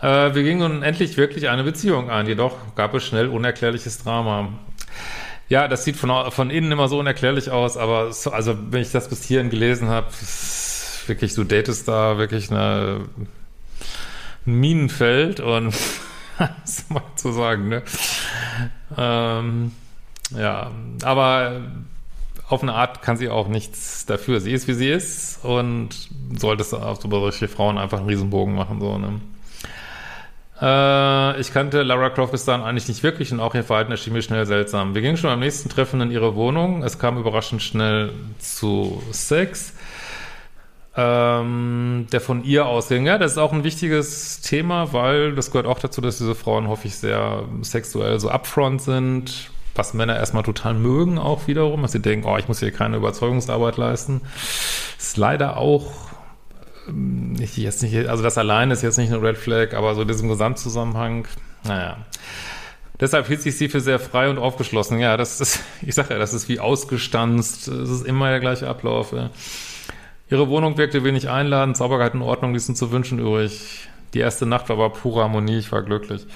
Äh, 0.00 0.34
wir 0.34 0.42
gingen 0.42 0.60
nun 0.60 0.82
endlich 0.82 1.18
wirklich 1.18 1.50
eine 1.50 1.64
Beziehung 1.64 2.10
ein, 2.10 2.26
jedoch 2.26 2.56
gab 2.76 2.94
es 2.94 3.04
schnell 3.04 3.28
unerklärliches 3.28 4.02
Drama. 4.02 4.48
Ja, 5.48 5.68
das 5.68 5.84
sieht 5.84 5.96
von, 5.96 6.30
von 6.32 6.50
innen 6.50 6.72
immer 6.72 6.88
so 6.88 6.98
unerklärlich 6.98 7.50
aus, 7.50 7.76
aber 7.76 8.12
so, 8.12 8.30
also 8.30 8.56
wenn 8.70 8.80
ich 8.80 8.90
das 8.90 9.08
bis 9.08 9.22
hierhin 9.22 9.50
gelesen 9.50 9.88
habe, 9.88 10.06
wirklich, 11.08 11.34
du 11.34 11.44
datest 11.44 11.88
da 11.88 12.18
wirklich 12.18 12.50
eine, 12.50 13.06
ein 14.46 14.54
Minenfeld 14.54 15.40
und 15.40 15.74
was 16.38 16.88
mal 16.88 17.02
zu 17.16 17.32
sagen, 17.32 17.68
ne? 17.68 17.82
Ähm, 18.96 19.72
ja, 20.36 20.70
aber 21.02 21.62
auf 22.48 22.62
eine 22.62 22.74
Art 22.74 23.02
kann 23.02 23.16
sie 23.16 23.28
auch 23.28 23.48
nichts 23.48 24.06
dafür. 24.06 24.40
Sie 24.40 24.52
ist, 24.52 24.68
wie 24.68 24.74
sie 24.74 24.88
ist 24.88 25.44
und 25.44 25.90
solltest 26.36 26.74
auf 26.74 27.00
so 27.00 27.08
solche 27.08 27.48
Frauen 27.48 27.78
einfach 27.78 27.98
einen 27.98 28.08
Riesenbogen 28.08 28.54
machen, 28.54 28.80
so, 28.80 28.98
ne? 28.98 29.20
Äh, 30.60 31.40
ich 31.40 31.52
kannte 31.52 31.82
Lara 31.82 32.10
Croft 32.10 32.32
bis 32.32 32.44
dahin 32.44 32.64
eigentlich 32.64 32.88
nicht 32.88 33.02
wirklich 33.02 33.32
und 33.32 33.40
auch 33.40 33.54
ihr 33.54 33.64
Verhalten 33.64 33.90
erschien 33.90 34.12
mir 34.12 34.22
schnell 34.22 34.46
seltsam. 34.46 34.94
Wir 34.94 35.02
gingen 35.02 35.16
schon 35.16 35.30
beim 35.30 35.40
nächsten 35.40 35.68
Treffen 35.68 36.00
in 36.00 36.10
ihre 36.10 36.34
Wohnung. 36.34 36.82
Es 36.82 36.98
kam 36.98 37.18
überraschend 37.18 37.62
schnell 37.62 38.12
zu 38.38 39.02
Sex, 39.10 39.74
ähm, 40.96 42.06
der 42.10 42.20
von 42.20 42.42
ihr 42.44 42.66
ausging. 42.66 43.06
Ja, 43.06 43.18
das 43.18 43.32
ist 43.32 43.38
auch 43.38 43.52
ein 43.52 43.64
wichtiges 43.64 44.40
Thema, 44.40 44.92
weil 44.92 45.34
das 45.34 45.50
gehört 45.50 45.66
auch 45.66 45.78
dazu, 45.78 46.00
dass 46.00 46.18
diese 46.18 46.34
Frauen 46.34 46.68
häufig 46.68 46.96
sehr 46.96 47.44
sexuell 47.62 48.18
so 48.18 48.30
upfront 48.30 48.80
sind, 48.80 49.50
was 49.74 49.92
Männer 49.92 50.16
erstmal 50.16 50.42
total 50.42 50.74
mögen 50.74 51.18
auch 51.18 51.46
wiederum, 51.46 51.82
dass 51.82 51.92
sie 51.92 52.00
denken, 52.00 52.26
oh, 52.26 52.38
ich 52.38 52.48
muss 52.48 52.60
hier 52.60 52.72
keine 52.72 52.96
Überzeugungsarbeit 52.96 53.76
leisten. 53.76 54.22
Ist 54.98 55.18
leider 55.18 55.58
auch 55.58 56.06
ich 57.40 57.56
jetzt 57.56 57.82
nicht, 57.82 58.08
also 58.08 58.22
das 58.22 58.38
allein 58.38 58.70
ist 58.70 58.82
jetzt 58.82 58.96
nicht 58.96 59.12
eine 59.12 59.20
Red 59.20 59.36
Flag, 59.36 59.74
aber 59.74 59.94
so 59.94 60.04
diesem 60.04 60.28
Gesamtzusammenhang, 60.28 61.26
naja. 61.64 61.96
Deshalb 63.00 63.26
hielt 63.26 63.42
sich 63.42 63.58
sie 63.58 63.68
für 63.68 63.80
sehr 63.80 63.98
frei 63.98 64.30
und 64.30 64.38
aufgeschlossen. 64.38 64.98
Ja, 65.00 65.16
das 65.16 65.40
ist, 65.40 65.60
ich 65.82 65.94
sage 65.94 66.14
ja, 66.14 66.18
das 66.18 66.32
ist 66.32 66.48
wie 66.48 66.60
ausgestanzt. 66.60 67.68
Es 67.68 67.90
ist 67.90 68.06
immer 68.06 68.30
der 68.30 68.40
gleiche 68.40 68.68
Ablauf. 68.68 69.12
Ja. 69.12 69.30
Ihre 70.28 70.48
Wohnung 70.48 70.76
wirkte 70.76 71.04
wenig 71.04 71.28
einladend, 71.28 71.76
Sauberkeit 71.76 72.14
und 72.14 72.22
Ordnung 72.22 72.52
ließen 72.52 72.74
zu 72.74 72.90
wünschen 72.90 73.18
übrig. 73.18 73.88
Die 74.14 74.18
erste 74.18 74.46
Nacht 74.46 74.68
war 74.68 74.76
aber 74.76 74.90
pure 74.90 75.22
Harmonie, 75.22 75.58
ich 75.58 75.70
war 75.70 75.82
glücklich. 75.82 76.26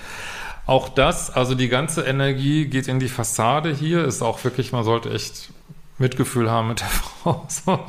Auch 0.67 0.89
das, 0.89 1.31
also 1.31 1.55
die 1.55 1.69
ganze 1.69 2.03
Energie 2.03 2.67
geht 2.67 2.87
in 2.87 3.01
die 3.01 3.09
Fassade 3.09 3.75
hier, 3.75 4.05
ist 4.05 4.23
auch 4.23 4.43
wirklich, 4.45 4.73
man 4.73 4.85
sollte 4.85 5.11
echt 5.13 5.51
Mitgefühl 5.99 6.51
haben 6.51 6.69
mit 6.69 6.81
der 6.81 6.89
Frau. 6.89 7.45
So. 7.49 7.81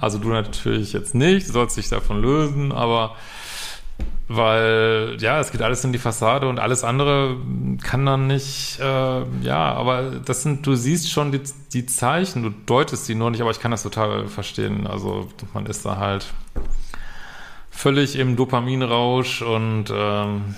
Also 0.00 0.18
du 0.18 0.28
natürlich 0.28 0.92
jetzt 0.92 1.14
nicht, 1.14 1.48
du 1.48 1.52
sollst 1.52 1.76
dich 1.76 1.88
davon 1.88 2.20
lösen, 2.20 2.70
aber 2.70 3.16
weil 4.28 5.16
ja, 5.20 5.40
es 5.40 5.52
geht 5.52 5.62
alles 5.62 5.84
in 5.84 5.92
die 5.92 5.98
Fassade 5.98 6.48
und 6.48 6.58
alles 6.58 6.84
andere 6.84 7.36
kann 7.82 8.06
dann 8.06 8.26
nicht, 8.26 8.78
äh, 8.80 9.22
ja, 9.42 9.72
aber 9.74 10.20
das 10.24 10.42
sind, 10.42 10.66
du 10.66 10.74
siehst 10.74 11.10
schon 11.10 11.32
die, 11.32 11.40
die 11.72 11.86
Zeichen, 11.86 12.42
du 12.42 12.50
deutest 12.50 13.06
sie 13.06 13.14
nur 13.14 13.30
nicht, 13.30 13.40
aber 13.40 13.50
ich 13.50 13.60
kann 13.60 13.70
das 13.70 13.82
total 13.82 14.28
verstehen. 14.28 14.86
Also 14.86 15.28
man 15.54 15.66
ist 15.66 15.84
da 15.84 15.96
halt 15.98 16.26
völlig 17.70 18.16
im 18.16 18.36
Dopaminrausch 18.36 19.42
und 19.42 19.86
ähm, 19.92 20.54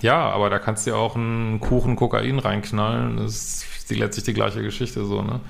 ja, 0.00 0.30
aber 0.30 0.50
da 0.50 0.58
kannst 0.58 0.86
du 0.86 0.90
ja 0.90 0.96
auch 0.96 1.16
einen 1.16 1.60
Kuchen 1.60 1.96
Kokain 1.96 2.38
reinknallen. 2.38 3.16
Das 3.16 3.34
ist 3.34 3.90
letztlich 3.90 4.24
die 4.24 4.34
gleiche 4.34 4.62
Geschichte 4.62 5.04
so, 5.04 5.22
ne? 5.22 5.40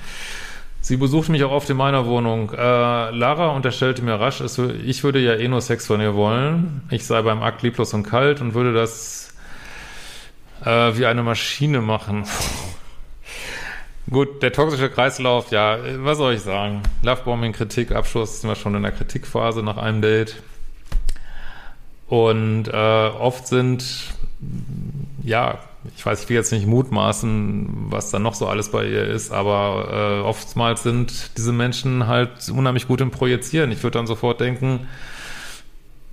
Sie 0.85 0.99
besucht 0.99 1.31
mich 1.31 1.42
auch 1.44 1.51
oft 1.51 1.70
in 1.70 1.79
meiner 1.79 2.05
Wohnung. 2.05 2.51
Äh, 2.51 2.57
Lara 2.59 3.49
unterstellte 3.53 4.03
mir 4.03 4.20
rasch, 4.20 4.42
es, 4.42 4.59
ich 4.59 5.03
würde 5.03 5.18
ja 5.18 5.33
eh 5.33 5.49
nur 5.49 5.62
Sex 5.62 5.87
von 5.87 5.99
ihr 5.99 6.14
wollen. 6.14 6.83
Ich 6.90 7.07
sei 7.07 7.23
beim 7.23 7.42
Akt 7.42 7.62
lieblos 7.62 7.94
und 7.94 8.03
kalt 8.03 8.42
und 8.42 8.53
würde 8.53 8.75
das 8.75 9.33
äh, 10.62 10.94
wie 10.94 11.07
eine 11.07 11.23
Maschine 11.23 11.81
machen. 11.81 12.27
Gut, 14.11 14.42
der 14.42 14.53
toxische 14.53 14.90
Kreislauf, 14.90 15.51
ja, 15.53 15.79
was 16.05 16.18
soll 16.18 16.35
ich 16.35 16.42
sagen? 16.42 16.83
Lovebombing, 17.01 17.53
Kritik, 17.53 17.92
Abschluss, 17.92 18.42
sind 18.42 18.51
wir 18.51 18.55
schon 18.55 18.75
in 18.75 18.83
der 18.83 18.92
Kritikphase 18.92 19.62
nach 19.62 19.79
einem 19.79 20.03
Date. 20.03 20.42
Und 22.09 22.68
äh, 22.68 22.73
oft 22.77 23.47
sind, 23.47 24.12
ja, 25.23 25.61
ich 25.97 26.05
weiß, 26.05 26.23
ich 26.23 26.29
will 26.29 26.37
jetzt 26.37 26.53
nicht 26.53 26.66
mutmaßen, 26.66 27.87
was 27.90 28.11
da 28.11 28.18
noch 28.18 28.35
so 28.35 28.47
alles 28.47 28.70
bei 28.70 28.87
ihr 28.87 29.05
ist, 29.05 29.33
aber 29.33 30.20
äh, 30.23 30.27
oftmals 30.27 30.83
sind 30.83 31.37
diese 31.37 31.53
Menschen 31.53 32.07
halt 32.07 32.49
unheimlich 32.49 32.88
gut 32.88 33.01
im 33.01 33.11
Projizieren. 33.11 33.70
Ich 33.73 33.83
würde 33.83 33.99
dann 33.99 34.07
sofort 34.07 34.40
denken, 34.40 34.87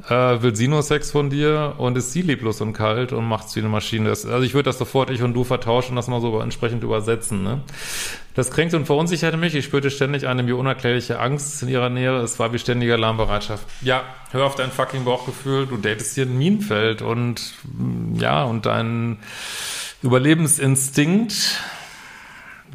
äh, 0.09 0.41
will 0.41 0.55
sie 0.55 0.67
nur 0.67 0.83
Sex 0.83 1.11
von 1.11 1.29
dir 1.29 1.75
und 1.77 1.97
ist 1.97 2.11
sie 2.11 2.21
lieblos 2.21 2.61
und 2.61 2.73
kalt 2.73 3.13
und 3.13 3.25
macht's 3.25 3.55
wie 3.55 3.59
eine 3.59 3.69
Maschine. 3.69 4.09
Das, 4.09 4.25
also 4.25 4.43
ich 4.43 4.53
würde 4.53 4.69
das 4.69 4.77
sofort 4.77 5.09
ich 5.09 5.21
und 5.21 5.33
du 5.33 5.43
vertauschen 5.43 5.91
und 5.91 5.95
das 5.97 6.07
mal 6.07 6.21
so 6.21 6.39
entsprechend 6.39 6.83
übersetzen. 6.83 7.43
Ne? 7.43 7.61
Das 8.33 8.51
kränkte 8.51 8.77
und 8.77 8.85
verunsicherte 8.85 9.37
mich. 9.37 9.55
Ich 9.55 9.65
spürte 9.65 9.91
ständig 9.91 10.27
eine 10.27 10.43
mir 10.43 10.57
unerklärliche 10.57 11.19
Angst 11.19 11.61
in 11.63 11.69
ihrer 11.69 11.89
Nähe. 11.89 12.17
Es 12.17 12.39
war 12.39 12.53
wie 12.53 12.59
ständige 12.59 12.93
Alarmbereitschaft. 12.93 13.65
Ja, 13.81 14.03
hör 14.31 14.45
auf 14.45 14.55
dein 14.55 14.71
fucking 14.71 15.03
Bauchgefühl. 15.03 15.67
Du 15.67 15.77
datest 15.77 16.15
hier 16.15 16.25
ein 16.25 16.37
Minenfeld 16.37 17.01
und 17.01 17.53
ja, 18.15 18.43
und 18.43 18.65
dein 18.65 19.19
Überlebensinstinkt 20.01 21.59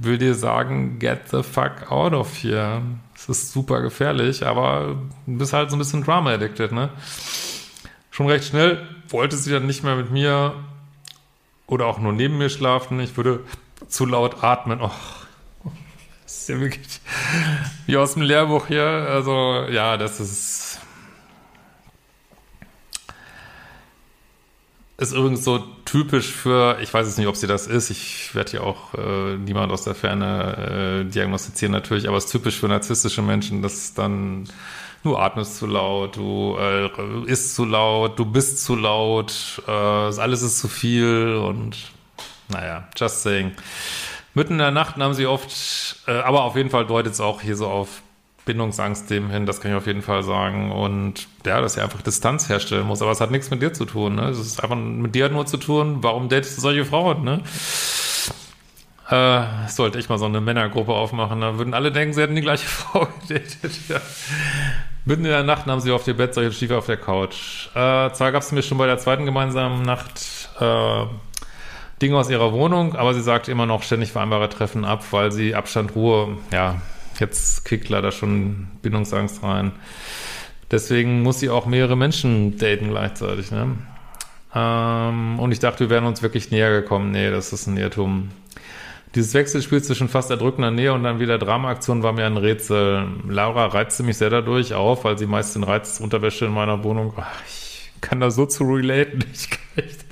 will 0.01 0.19
dir 0.19 0.35
sagen, 0.35 0.99
get 0.99 1.29
the 1.31 1.43
fuck 1.43 1.91
out 1.91 2.13
of 2.13 2.37
here. 2.43 2.83
Ist 3.29 3.53
super 3.53 3.83
gefährlich, 3.83 4.47
aber 4.47 4.97
du 5.27 5.39
bist 5.39 5.53
halt 5.53 5.71
so 5.71 5.77
ein 5.77 5.81
bisschen 5.81 6.05
Drama-addicted, 6.05 6.71
ne? 6.71 6.91
Schon 8.13 8.29
recht 8.29 8.45
schnell 8.45 8.87
wollte 9.09 9.37
sie 9.37 9.51
dann 9.51 9.67
nicht 9.67 9.83
mehr 9.83 9.97
mit 9.97 10.13
mir 10.13 10.55
oder 11.67 11.87
auch 11.87 11.99
nur 11.99 12.13
neben 12.13 12.39
mir 12.39 12.51
schlafen. 12.51 13.01
Ich 13.01 13.17
würde 13.17 13.41
zu 13.89 14.07
laut 14.07 14.45
atmen. 14.45 14.81
Oh, 14.81 14.91
das 16.23 16.39
ist 16.39 16.49
ja 16.49 16.61
wirklich 16.61 17.01
wie 17.87 17.97
aus 17.97 18.15
dem 18.15 18.23
Lehrbuch 18.23 18.69
hier. 18.69 18.85
Also, 18.85 19.67
ja, 19.71 19.97
das 19.97 20.21
ist 20.21 20.79
Ist 24.99 25.13
übrigens 25.13 25.45
so 25.45 25.59
typisch 25.85 26.33
für, 26.33 26.79
ich 26.81 26.93
weiß 26.93 27.07
jetzt 27.07 27.19
nicht, 27.19 27.27
ob 27.27 27.37
sie 27.37 27.47
das 27.47 27.67
ist, 27.67 27.91
ich 27.91 28.35
werde 28.35 28.53
hier 28.53 28.65
auch 28.65 28.95
äh, 28.95 29.37
niemand 29.37 29.71
aus 29.71 29.85
der 29.85 29.95
Ferne 29.95 31.05
äh, 31.07 31.11
diagnostizieren 31.11 31.73
natürlich, 31.73 32.09
aber 32.09 32.17
es 32.17 32.25
ist 32.25 32.33
typisch 32.33 32.59
für 32.59 32.67
narzisstische 32.67 33.21
Menschen, 33.21 33.61
dass 33.61 33.93
dann 33.93 34.49
du 35.03 35.19
atmest 35.19 35.59
zu 35.59 35.67
laut, 35.67 36.17
du 36.17 36.57
äh, 36.59 36.89
isst 37.27 37.55
zu 37.55 37.67
laut, 37.67 38.19
du 38.19 38.25
bist 38.25 38.65
zu 38.65 38.75
laut, 38.75 39.63
äh, 39.67 39.71
alles 39.71 40.41
ist 40.41 40.59
zu 40.59 40.69
viel 40.69 41.43
und 41.47 41.77
naja, 42.49 42.89
just 42.97 43.23
saying. 43.23 43.53
Mitten 44.33 44.55
in 44.55 44.59
der 44.59 44.71
Nacht 44.71 44.97
haben 44.97 45.13
sie 45.13 45.27
oft, 45.27 45.97
äh, 46.07 46.13
aber 46.13 46.45
auf 46.45 46.57
jeden 46.57 46.71
Fall 46.71 46.87
deutet 46.87 47.13
es 47.13 47.21
auch 47.21 47.43
hier 47.43 47.57
so 47.57 47.67
auf 47.67 48.03
Bindungsangst 48.47 49.11
dem 49.11 49.29
hin, 49.29 49.45
das 49.45 49.61
kann 49.61 49.73
ich 49.73 49.77
auf 49.77 49.87
jeden 49.87 50.03
Fall 50.03 50.23
sagen. 50.23 50.73
Und 50.73 51.29
ja, 51.45 51.61
dass 51.61 51.77
er 51.77 51.85
einfach 51.85 52.01
Distanz 52.01 52.49
herstellen 52.49 52.87
muss. 52.87 53.03
Aber 53.03 53.11
es 53.11 53.21
hat 53.21 53.31
nichts 53.31 53.51
mit 53.51 53.61
dir 53.61 53.75
zu 53.75 53.85
tun. 53.85 54.15
Ne? 54.15 54.29
Es 54.29 54.39
ist 54.39 54.63
einfach 54.63 54.77
mit 54.77 55.15
dir 55.15 55.29
nur 55.29 55.45
zu 55.45 55.59
tun. 55.59 55.99
Warum 56.01 56.31
datest 56.31 56.57
du 56.57 56.63
solche 56.63 56.85
Frauen? 56.87 57.25
Ne? 57.25 57.43
Äh, 59.11 59.69
sollte 59.69 59.99
ich 59.99 60.09
mal 60.09 60.19
so 60.19 60.25
eine 60.25 60.41
Männergruppe 60.41 60.93
aufmachen, 60.93 61.41
dann 61.41 61.59
würden 61.59 61.75
alle 61.75 61.93
denken, 61.93 62.13
sie 62.13 62.23
hätten 62.23 62.35
die 62.35 62.41
gleiche 62.41 62.67
Frau 62.67 63.07
gedatet. 63.29 63.73
Ja. 63.89 64.01
Mitten 65.05 65.25
in 65.25 65.31
der 65.31 65.45
Nacht 65.45 65.69
nahmen 65.69 65.81
sie 65.81 65.93
auf 65.93 66.07
ihr 66.09 66.17
Bett, 66.17 66.35
solche 66.35 66.53
Stiefel 66.53 66.77
auf 66.77 66.87
der 66.87 66.97
Couch. 66.97 67.69
Äh, 67.69 68.11
zwar 68.11 68.33
gab 68.33 68.43
es 68.43 68.51
mir 68.51 68.63
schon 68.63 68.79
bei 68.79 68.87
der 68.87 68.99
zweiten 68.99 69.25
gemeinsamen 69.25 69.83
Nacht 69.83 70.49
äh, 70.59 71.05
Dinge 72.03 72.17
aus 72.17 72.29
ihrer 72.31 72.53
Wohnung, 72.53 72.97
aber 72.97 73.15
sie 73.15 73.23
sagt 73.23 73.49
immer 73.49 73.67
noch 73.67 73.85
ständig 73.85 74.11
vereinbare 74.11 74.49
Treffen 74.49 74.85
ab, 74.85 75.05
weil 75.13 75.31
sie 75.31 75.55
Abstand, 75.55 75.95
Ruhe, 75.95 76.39
ja, 76.53 76.81
Jetzt 77.19 77.65
kickt 77.65 77.89
leider 77.89 78.13
schon 78.13 78.69
Bindungsangst 78.83 79.43
rein. 79.43 79.73
Deswegen 80.71 81.23
muss 81.23 81.41
sie 81.41 81.51
auch 81.51 81.67
mehrere 81.67 81.97
Menschen 81.97 82.59
daten 82.59 82.89
gleichzeitig. 82.89 83.51
Ne? 83.51 83.77
Ähm, 84.55 85.39
und 85.39 85.53
ich 85.53 85.61
dachte, 85.61 85.81
wir 85.81 85.91
wären 85.91 86.07
uns 86.07 86.23
wirklich 86.23 86.51
näher 86.51 86.81
gekommen. 86.81 87.13
Nee, 87.13 87.31
das 87.31 87.53
ist 87.53 87.67
ein 87.67 87.77
Irrtum. 87.77 88.31
Dieses 89.15 89.33
Wechselspiel 89.33 89.83
zwischen 89.83 90.09
fast 90.09 90.31
erdrückender 90.31 90.71
Nähe 90.71 90.93
und 90.93 91.05
dann 91.05 91.21
wieder 91.21 91.39
Dramaaktion 91.39 92.03
war 92.03 92.13
mir 92.13 92.27
ein 92.27 92.37
Rätsel. 92.37 93.07
Laura 93.29 93.67
reizte 93.67 94.03
mich 94.03 94.19
sehr 94.19 94.29
dadurch 94.29 94.75
auf, 94.75 95.05
weil 95.05 95.17
sie 95.17 95.27
meist 95.27 95.55
den 95.55 95.63
Reiz 95.63 96.01
Unterwäsche 96.01 96.47
in 96.47 96.53
meiner 96.53 96.85
Wohnung. 96.85 97.15
Ach, 97.17 97.27
ich 97.47 97.91
kann 98.01 98.21
da 98.21 98.31
so 98.31 98.47
zu 98.47 98.65
relaten. 98.65 99.25
Ich 99.33 99.51
kann 99.51 99.61
echt. 99.77 100.05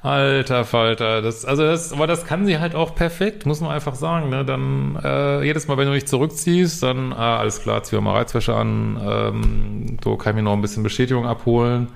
Alter 0.00 0.64
Falter, 0.64 1.22
das, 1.22 1.44
also 1.44 1.64
das, 1.64 1.92
aber 1.92 2.06
das 2.06 2.24
kann 2.24 2.46
sie 2.46 2.60
halt 2.60 2.76
auch 2.76 2.94
perfekt, 2.94 3.46
muss 3.46 3.60
man 3.60 3.72
einfach 3.72 3.96
sagen. 3.96 4.28
Ne? 4.28 4.44
Dann 4.44 4.96
äh, 5.02 5.42
jedes 5.42 5.66
Mal, 5.66 5.76
wenn 5.76 5.88
du 5.88 5.94
dich 5.94 6.06
zurückziehst, 6.06 6.84
dann 6.84 7.12
ah, 7.12 7.38
alles 7.38 7.62
klar, 7.62 7.82
zieh 7.82 8.00
mal 8.00 8.12
Reizwäsche 8.12 8.54
an, 8.54 9.00
ähm, 9.02 9.96
so 10.02 10.16
kann 10.16 10.32
ich 10.32 10.36
mir 10.36 10.42
noch 10.42 10.52
ein 10.52 10.62
bisschen 10.62 10.84
Bestätigung 10.84 11.26
abholen. 11.26 11.88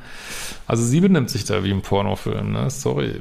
Also 0.66 0.82
sie 0.82 1.00
benimmt 1.00 1.30
sich 1.30 1.44
da 1.44 1.62
wie 1.62 1.70
im 1.70 1.82
Pornofilm, 1.82 2.52
ne? 2.52 2.70
Sorry. 2.70 3.20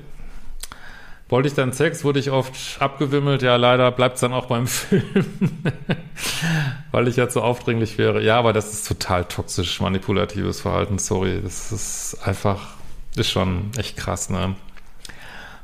Wollte 1.30 1.48
ich 1.48 1.54
dann 1.54 1.72
Sex, 1.74 2.04
wurde 2.04 2.20
ich 2.20 2.32
oft 2.32 2.82
abgewimmelt. 2.82 3.41
Ja, 3.44 3.56
leider 3.58 3.91
bleibt 3.91 4.15
es 4.15 4.22
dann 4.22 4.34
auch 4.34 4.48
beim 4.48 4.67
Film, 4.67 5.26
weil 6.91 7.08
ich 7.08 7.17
ja 7.17 7.30
zu 7.30 7.41
aufdringlich 7.41 8.00
wäre. 8.00 8.22
Ja, 8.24 8.38
aber 8.39 8.52
das 8.52 8.74
ist 8.74 8.88
total 8.88 9.26
toxisch 9.26 9.80
manipulatives 9.80 10.60
Verhalten. 10.60 10.98
Sorry, 10.98 11.39
das 11.41 11.72
ist 11.72 12.17
einfach, 12.26 12.74
ist 13.15 13.30
schon 13.30 13.72
echt 13.78 13.96
krass, 13.96 14.32
ne? 14.32 14.56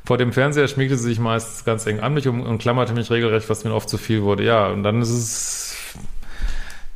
Vor 0.07 0.17
dem 0.17 0.31
Fernseher 0.31 0.69
schmiegte 0.69 0.95
sie 0.95 1.03
sich 1.03 1.19
meist 1.19 1.65
ganz 1.65 1.85
eng 1.85 1.99
an 1.99 2.13
mich 2.13 2.29
und, 2.29 2.39
und 2.39 2.59
klammerte 2.59 2.93
mich 2.93 3.11
regelrecht, 3.11 3.49
was 3.49 3.65
mir 3.65 3.73
oft 3.73 3.89
zu 3.89 3.97
viel 3.97 4.21
wurde. 4.21 4.45
Ja, 4.45 4.67
und 4.67 4.83
dann 4.83 5.01
ist 5.01 5.09
es 5.09 5.75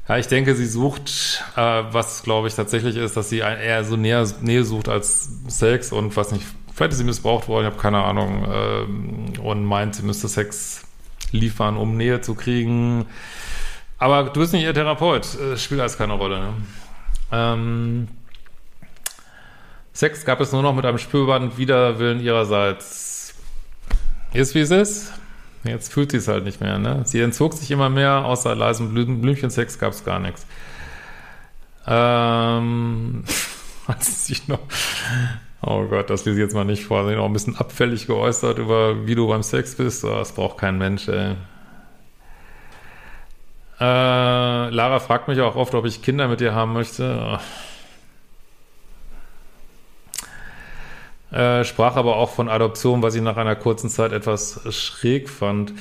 ja, 0.07 0.17
ich 0.17 0.27
denke, 0.27 0.55
sie 0.55 0.65
sucht, 0.65 1.43
äh, 1.57 1.83
was 1.91 2.23
glaube 2.23 2.47
ich 2.47 2.55
tatsächlich 2.55 2.95
ist, 2.95 3.17
dass 3.17 3.27
sie 3.27 3.39
eher 3.39 3.83
so 3.83 3.97
näher, 3.97 4.25
Nähe 4.39 4.63
sucht 4.63 4.87
als 4.87 5.29
Sex 5.49 5.91
und 5.91 6.15
was 6.15 6.31
nicht, 6.31 6.45
vielleicht 6.73 6.93
ist 6.93 6.99
sie 6.99 7.03
missbraucht 7.03 7.49
worden, 7.49 7.65
ich 7.65 7.73
habe 7.73 7.81
keine 7.81 8.01
Ahnung, 8.01 8.47
ähm, 8.49 9.33
und 9.43 9.65
meint, 9.65 9.95
sie 9.95 10.03
müsste 10.03 10.29
Sex 10.29 10.83
liefern, 11.33 11.75
um 11.75 11.97
Nähe 11.97 12.21
zu 12.21 12.33
kriegen. 12.33 13.07
Aber 13.97 14.23
du 14.23 14.39
bist 14.39 14.53
nicht 14.53 14.63
ihr 14.63 14.73
Therapeut, 14.73 15.37
äh, 15.37 15.57
spielt 15.57 15.81
alles 15.81 15.97
keine 15.97 16.13
Rolle. 16.13 16.39
Ne? 16.39 16.53
Ähm, 17.33 18.07
Sex 19.93 20.25
gab 20.25 20.39
es 20.39 20.51
nur 20.51 20.61
noch 20.61 20.73
mit 20.73 20.85
einem 20.85 20.97
spürbaren 20.97 21.57
Widerwillen 21.57 22.21
ihrerseits. 22.21 23.33
Ist 24.33 24.55
wie 24.55 24.59
es 24.59 24.71
ist. 24.71 25.13
Jetzt 25.63 25.93
fühlt 25.93 26.11
sie 26.11 26.17
es 26.17 26.27
halt 26.27 26.43
nicht 26.43 26.61
mehr, 26.61 26.79
ne? 26.79 27.03
Sie 27.05 27.21
entzog 27.21 27.53
sich 27.53 27.69
immer 27.69 27.89
mehr, 27.89 28.25
außer 28.25 28.55
leisen 28.55 28.93
Blümchensex 28.93 29.77
gab 29.77 29.91
es 29.91 30.03
gar 30.03 30.19
nichts. 30.19 30.47
Ähm, 31.85 33.23
hat 33.87 34.03
sie 34.03 34.11
sich 34.11 34.47
noch, 34.47 34.59
oh 35.61 35.85
Gott, 35.85 36.09
das 36.09 36.25
lese 36.25 36.39
ich 36.39 36.43
jetzt 36.43 36.55
mal 36.55 36.63
nicht 36.63 36.85
vor, 36.85 37.07
sie 37.07 37.15
noch 37.15 37.25
ein 37.25 37.33
bisschen 37.33 37.57
abfällig 37.57 38.07
geäußert 38.07 38.57
über, 38.57 39.05
wie 39.05 39.15
du 39.15 39.27
beim 39.27 39.43
Sex 39.43 39.75
bist, 39.75 40.03
oh, 40.03 40.09
das 40.09 40.31
braucht 40.31 40.57
kein 40.57 40.77
Mensch, 40.77 41.07
ey. 41.07 41.35
Äh, 43.79 44.69
Lara 44.69 44.99
fragt 44.99 45.27
mich 45.27 45.41
auch 45.41 45.55
oft, 45.55 45.73
ob 45.73 45.85
ich 45.85 46.03
Kinder 46.03 46.27
mit 46.27 46.39
ihr 46.41 46.53
haben 46.53 46.73
möchte. 46.73 47.19
Oh. 47.19 47.39
Äh, 51.31 51.63
sprach 51.63 51.95
aber 51.95 52.17
auch 52.17 52.31
von 52.31 52.49
Adoption, 52.49 53.01
was 53.01 53.15
ich 53.15 53.21
nach 53.21 53.37
einer 53.37 53.55
kurzen 53.55 53.89
Zeit 53.89 54.11
etwas 54.11 54.59
schräg 54.69 55.29
fand. 55.29 55.73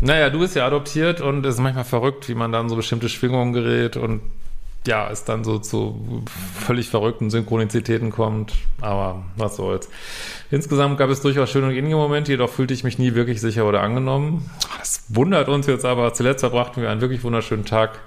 Naja, 0.00 0.30
du 0.30 0.38
bist 0.38 0.54
ja 0.54 0.66
adoptiert 0.66 1.20
und 1.20 1.44
es 1.46 1.54
ist 1.54 1.60
manchmal 1.60 1.84
verrückt, 1.84 2.28
wie 2.28 2.34
man 2.34 2.52
dann 2.52 2.68
so 2.68 2.76
bestimmte 2.76 3.08
Schwingungen 3.08 3.52
gerät 3.52 3.96
und 3.96 4.20
ja, 4.86 5.10
es 5.10 5.24
dann 5.24 5.42
so 5.42 5.58
zu 5.58 6.22
völlig 6.54 6.88
verrückten 6.88 7.30
Synchronizitäten 7.30 8.10
kommt. 8.10 8.52
Aber 8.80 9.24
was 9.36 9.56
soll's. 9.56 9.88
Insgesamt 10.50 10.98
gab 10.98 11.10
es 11.10 11.22
durchaus 11.22 11.50
schöne 11.50 11.66
und 11.66 11.74
innige 11.74 11.96
Momente, 11.96 12.30
jedoch 12.30 12.50
fühlte 12.50 12.74
ich 12.74 12.84
mich 12.84 12.98
nie 12.98 13.14
wirklich 13.14 13.40
sicher 13.40 13.66
oder 13.66 13.82
angenommen. 13.82 14.48
Das 14.78 15.04
wundert 15.08 15.48
uns 15.48 15.66
jetzt 15.66 15.84
aber. 15.84 16.12
Zuletzt 16.14 16.40
verbrachten 16.40 16.82
wir 16.82 16.90
einen 16.90 17.00
wirklich 17.00 17.24
wunderschönen 17.24 17.64
Tag 17.64 17.98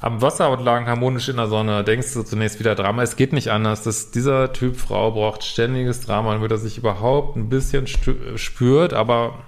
am 0.00 0.20
Wasser 0.20 0.50
und 0.50 0.64
lagen 0.64 0.86
harmonisch 0.86 1.28
in 1.28 1.36
der 1.36 1.48
Sonne. 1.48 1.84
Denkst 1.84 2.12
du 2.14 2.22
zunächst 2.22 2.58
wieder 2.60 2.74
Drama? 2.74 3.02
Es 3.02 3.16
geht 3.16 3.32
nicht 3.32 3.50
anders. 3.50 3.82
Das, 3.82 4.10
dieser 4.10 4.52
Typ 4.52 4.76
Frau 4.76 5.12
braucht 5.12 5.44
ständiges 5.44 6.00
Drama, 6.00 6.32
damit 6.34 6.50
er 6.50 6.58
sich 6.58 6.78
überhaupt 6.78 7.36
ein 7.36 7.48
bisschen 7.48 7.86
spürt, 7.86 8.92
aber 8.92 9.38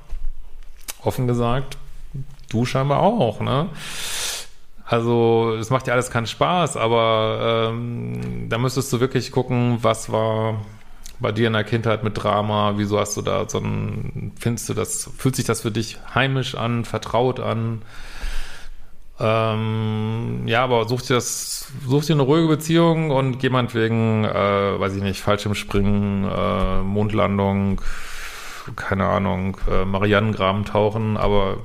offen 1.02 1.26
gesagt, 1.26 1.76
du 2.48 2.64
scheinbar 2.64 3.00
auch, 3.00 3.40
ne? 3.40 3.68
Also, 4.88 5.56
es 5.58 5.70
macht 5.70 5.88
ja 5.88 5.94
alles 5.94 6.10
keinen 6.10 6.28
Spaß, 6.28 6.76
aber 6.76 7.70
ähm, 7.70 8.48
da 8.48 8.56
müsstest 8.56 8.92
du 8.92 9.00
wirklich 9.00 9.32
gucken, 9.32 9.78
was 9.82 10.12
war 10.12 10.64
bei 11.18 11.32
dir 11.32 11.48
in 11.48 11.54
der 11.54 11.64
Kindheit 11.64 12.04
mit 12.04 12.22
Drama, 12.22 12.74
wieso 12.76 13.00
hast 13.00 13.16
du 13.16 13.22
da 13.22 13.48
so 13.48 13.58
ein, 13.58 14.32
findest 14.38 14.68
du 14.68 14.74
das, 14.74 15.10
fühlt 15.16 15.34
sich 15.34 15.44
das 15.44 15.62
für 15.62 15.72
dich 15.72 15.98
heimisch 16.14 16.54
an, 16.54 16.84
vertraut 16.84 17.40
an? 17.40 17.82
Ähm, 19.18 20.42
ja, 20.46 20.62
aber 20.62 20.86
such 20.86 21.02
dir 21.02 21.14
das, 21.14 21.68
such 21.86 22.04
dir 22.04 22.12
eine 22.12 22.22
ruhige 22.22 22.48
Beziehung 22.48 23.10
und 23.10 23.38
geh 23.38 23.50
wegen, 23.50 24.24
äh, 24.24 24.80
weiß 24.80 24.94
ich 24.94 25.02
nicht, 25.02 25.22
Fallschirmspringen, 25.22 26.24
äh, 26.24 26.82
Mondlandung, 26.82 27.80
keine 28.74 29.06
Ahnung, 29.06 29.56
äh, 29.70 29.84
Marianengraben 29.86 30.66
tauchen, 30.66 31.16
aber 31.16 31.58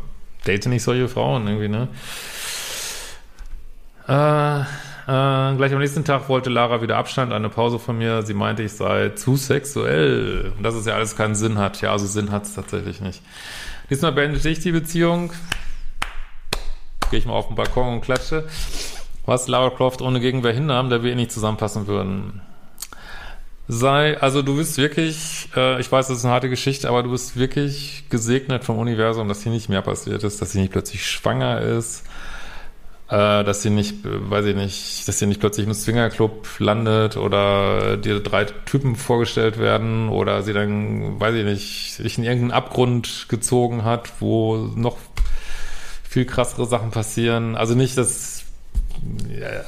date 0.48 0.68
nicht 0.68 0.84
solche 0.84 1.10
Frauen 1.10 1.48
irgendwie, 1.48 1.68
ne? 1.68 1.90
Äh, 4.08 4.62
äh, 4.62 5.56
gleich 5.58 5.74
am 5.74 5.80
nächsten 5.80 6.06
Tag 6.06 6.30
wollte 6.30 6.50
Lara 6.50 6.82
wieder 6.82 6.98
Abstand, 6.98 7.34
eine 7.34 7.50
Pause 7.50 7.80
von 7.80 7.98
mir. 7.98 8.22
Sie 8.24 8.34
meinte, 8.34 8.64
ich 8.64 8.74
sei 8.74 9.10
zu 9.10 9.36
sexuell. 9.36 10.54
Und 10.56 10.64
dass 10.64 10.76
es 10.76 10.86
ja 10.86 10.94
alles 10.94 11.18
keinen 11.18 11.36
Sinn 11.36 11.58
hat. 11.58 11.82
Ja, 11.82 11.92
also 11.92 12.06
Sinn 12.06 12.32
hat 12.32 12.44
es 12.44 12.54
tatsächlich 12.54 13.02
nicht. 13.02 13.22
Diesmal 13.90 14.12
beendete 14.12 14.48
ich 14.50 14.60
die 14.60 14.72
Beziehung. 14.72 15.34
Gehe 17.12 17.19
ich 17.19 17.26
mal 17.26 17.34
auf 17.34 17.47
den 17.47 17.56
Balkon 17.56 17.93
und 17.93 18.02
klatsche. 18.02 18.47
Was 19.26 19.47
Lara 19.47 19.69
Croft 19.69 20.02
ohne 20.02 20.19
Gegenwehr 20.19 20.54
hinnahm, 20.54 20.89
da 20.89 21.04
wir 21.04 21.12
eh 21.12 21.15
nicht 21.15 21.32
zusammenpassen 21.32 21.86
würden. 21.86 22.41
Sei, 23.67 24.19
also 24.19 24.41
du 24.41 24.58
bist 24.58 24.78
wirklich, 24.78 25.47
äh, 25.56 25.80
ich 25.80 25.91
weiß, 25.91 26.08
das 26.08 26.17
ist 26.17 26.26
eine 26.26 26.34
harte 26.34 26.50
Geschichte, 26.50 26.89
aber 26.89 27.04
du 27.04 27.12
bist 27.12 27.38
wirklich 27.38 28.06
gesegnet 28.10 28.63
vom 28.63 28.78
Universum, 28.78 29.28
dass 29.28 29.43
hier 29.43 29.52
nicht 29.52 29.69
mehr 29.69 29.82
passiert 29.82 30.24
ist, 30.24 30.41
dass 30.41 30.52
sie 30.52 30.60
nicht 30.60 30.71
plötzlich 30.71 31.06
schwanger 31.06 31.62
ist, 31.62 32.04
äh, 33.10 33.43
dass 33.43 33.62
sie 33.62 33.69
nicht, 33.69 34.00
weiß 34.04 34.45
ich 34.45 34.56
nicht, 34.56 35.08
dass 35.08 35.19
sie 35.19 35.26
nicht 35.26 35.39
plötzlich 35.39 35.67
im 35.67 35.74
Swingerclub 35.74 36.47
landet 36.60 37.17
oder 37.17 37.97
dir 37.97 38.19
drei 38.19 38.45
Typen 38.45 38.95
vorgestellt 38.95 39.58
werden 39.58 40.10
oder 40.10 40.43
sie 40.43 40.54
dann, 40.54 41.19
weiß 41.19 41.36
ich 41.36 41.45
nicht, 41.45 41.93
sich 41.93 42.17
in 42.17 42.24
irgendeinen 42.24 42.52
Abgrund 42.52 43.28
gezogen 43.30 43.86
hat, 43.86 44.12
wo 44.19 44.58
noch 44.76 44.97
viel 46.12 46.26
krassere 46.26 46.65
Sachen 46.65 46.91
passieren. 46.91 47.56
Also 47.56 47.74
nicht, 47.74 47.97
dass, 47.97 48.43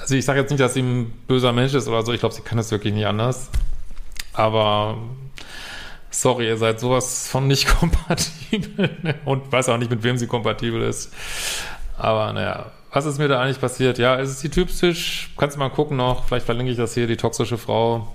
also 0.02 0.14
ich 0.14 0.26
sage 0.26 0.42
jetzt 0.42 0.50
nicht, 0.50 0.60
dass 0.60 0.74
sie 0.74 0.82
ein 0.82 1.10
böser 1.26 1.54
Mensch 1.54 1.74
ist 1.74 1.88
oder 1.88 2.04
so, 2.04 2.12
ich 2.12 2.20
glaube, 2.20 2.36
sie 2.36 2.42
kann 2.42 2.58
das 2.58 2.70
wirklich 2.70 2.94
nicht 2.94 3.08
anders. 3.08 3.50
Aber 4.34 4.98
sorry, 6.12 6.48
ihr 6.48 6.58
seid 6.58 6.82
sowas 6.82 7.30
von 7.30 7.48
nicht 7.48 7.68
kompatibel 7.80 9.16
und 9.24 9.54
weiß 9.54 9.70
auch 9.70 9.78
nicht, 9.78 9.90
mit 9.90 10.04
wem 10.04 10.18
sie 10.18 10.28
kompatibel 10.28 10.82
ist. 10.82 11.14
Aber 11.98 12.34
naja, 12.34 12.74
was 12.92 13.06
ist 13.06 13.20
mir 13.20 13.30
da 13.30 13.40
eigentlich 13.40 13.62
passiert? 13.62 13.98
Ja, 13.98 14.20
es 14.20 14.30
ist 14.30 14.42
sie 14.42 14.50
typisch. 14.50 15.32
Kannst 15.38 15.56
du 15.56 15.62
mal 15.62 15.70
gucken 15.70 15.96
noch. 15.96 16.26
Vielleicht 16.26 16.46
verlinke 16.46 16.74
ich 16.74 16.78
das 16.78 16.94
hier, 16.94 17.08
die 17.08 17.16
toxische 17.16 17.58
Frau. 17.58 18.14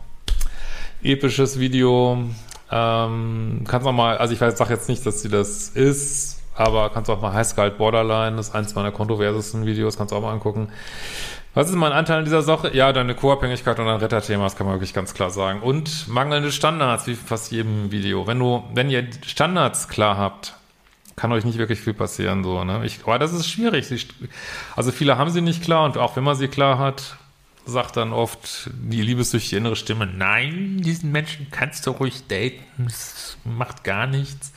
Episches 1.02 1.58
Video. 1.58 2.28
Ähm, 2.70 3.64
kannst 3.66 3.86
auch 3.86 3.92
mal, 3.92 4.18
also 4.18 4.34
ich 4.34 4.38
sage 4.38 4.74
jetzt 4.74 4.90
nicht, 4.90 5.06
dass 5.06 5.22
sie 5.22 5.30
das 5.30 5.70
ist, 5.70 6.38
aber 6.59 6.90
kannst 6.90 7.09
auch 7.09 7.21
mal 7.21 7.33
Highscald 7.33 7.79
Borderline, 7.79 8.37
das 8.37 8.49
ist 8.49 8.55
eins 8.55 8.75
meiner 8.75 8.90
kontroversesten 8.90 9.64
Videos, 9.64 9.97
kannst 9.97 10.12
du 10.12 10.16
auch 10.16 10.23
mal 10.23 10.33
angucken. 10.33 10.68
Was 11.55 11.71
ist 11.71 11.77
mein 11.77 11.92
Anteil 11.92 12.18
in 12.21 12.25
dieser 12.25 12.42
Sache? 12.42 12.75
Ja, 12.75 12.92
deine 12.92 13.14
Co-Abhängigkeit 13.14 13.79
und 13.79 13.87
dein 13.87 14.01
Retterthema, 14.01 14.44
das 14.44 14.57
kann 14.57 14.66
man 14.66 14.77
wirklich 14.77 14.94
ganz 14.94 15.14
klar 15.14 15.31
sagen. 15.31 15.61
Und 15.61 16.07
mangelnde 16.09 16.53
Standards, 16.53 17.07
wie 17.07 17.14
fast 17.14 17.51
jedem 17.53 17.90
Video. 17.90 18.27
Wenn 18.27 18.38
du, 18.38 18.64
wenn 18.75 18.90
ihr 18.90 19.09
Standards 19.25 19.88
klar 19.88 20.16
habt, 20.16 20.55
kann 21.16 21.33
euch 21.33 21.44
nicht 21.44 21.59
wirklich 21.59 21.81
viel 21.81 21.94
passieren, 21.94 22.44
so, 22.44 22.62
ne? 22.64 22.85
Ich, 22.85 23.01
aber 23.05 23.18
das 23.18 23.33
ist 23.33 23.49
schwierig. 23.49 23.87
Also 24.77 24.92
viele 24.92 25.18
haben 25.18 25.31
sie 25.31 25.40
nicht 25.40 25.62
klar 25.62 25.85
und 25.85 25.97
auch 25.97 26.16
wenn 26.16 26.23
man 26.25 26.37
sie 26.37 26.49
klar 26.49 26.79
hat, 26.79 27.16
sagt 27.66 27.97
dann 27.97 28.12
oft 28.12 28.71
die 28.75 29.03
liebessüchtige 29.03 29.57
innere 29.57 29.77
Stimme, 29.77 30.07
nein, 30.07 30.81
diesen 30.81 31.12
Menschen 31.12 31.49
kannst 31.51 31.87
du 31.87 31.90
ruhig 31.90 32.27
daten, 32.29 32.62
das 32.79 33.37
macht 33.44 33.85
gar 33.85 34.07
nichts. 34.07 34.53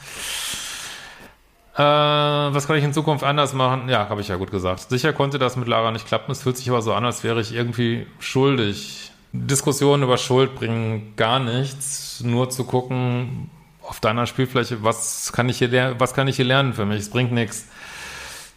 Äh, 1.76 1.80
was 1.80 2.68
kann 2.68 2.76
ich 2.76 2.84
in 2.84 2.94
Zukunft 2.94 3.24
anders 3.24 3.54
machen? 3.54 3.88
Ja, 3.88 4.10
habe 4.10 4.22
ich 4.22 4.28
ja 4.28 4.36
gut 4.36 4.52
gesagt. 4.52 4.90
Sicher 4.90 5.14
konnte 5.14 5.40
das 5.40 5.56
mit 5.56 5.68
Lara 5.68 5.92
nicht 5.92 6.06
klappen. 6.06 6.32
Es 6.32 6.44
fühlt 6.44 6.58
sich 6.58 6.70
aber 6.70 6.82
so 6.82 6.94
an, 6.94 7.06
als 7.06 7.24
wäre 7.24 7.40
ich 7.40 7.54
irgendwie 7.54 8.08
schuldig. 8.20 9.12
Diskussionen 9.34 10.04
über 10.04 10.18
Schuld 10.18 10.56
bringen 10.56 11.14
gar 11.16 11.40
nichts. 11.40 12.22
Nur 12.24 12.50
zu 12.50 12.66
gucken, 12.66 13.50
auf 13.84 14.00
deiner 14.02 14.28
Spielfläche, 14.28 14.84
was 14.84 15.32
kann 15.34 15.48
ich 15.48 15.60
hier, 15.60 15.96
was 16.00 16.14
kann 16.14 16.28
ich 16.28 16.36
hier 16.36 16.46
lernen 16.46 16.74
für 16.74 16.86
mich? 16.86 17.00
Es 17.00 17.10
bringt 17.10 17.32
nichts. 17.32 17.68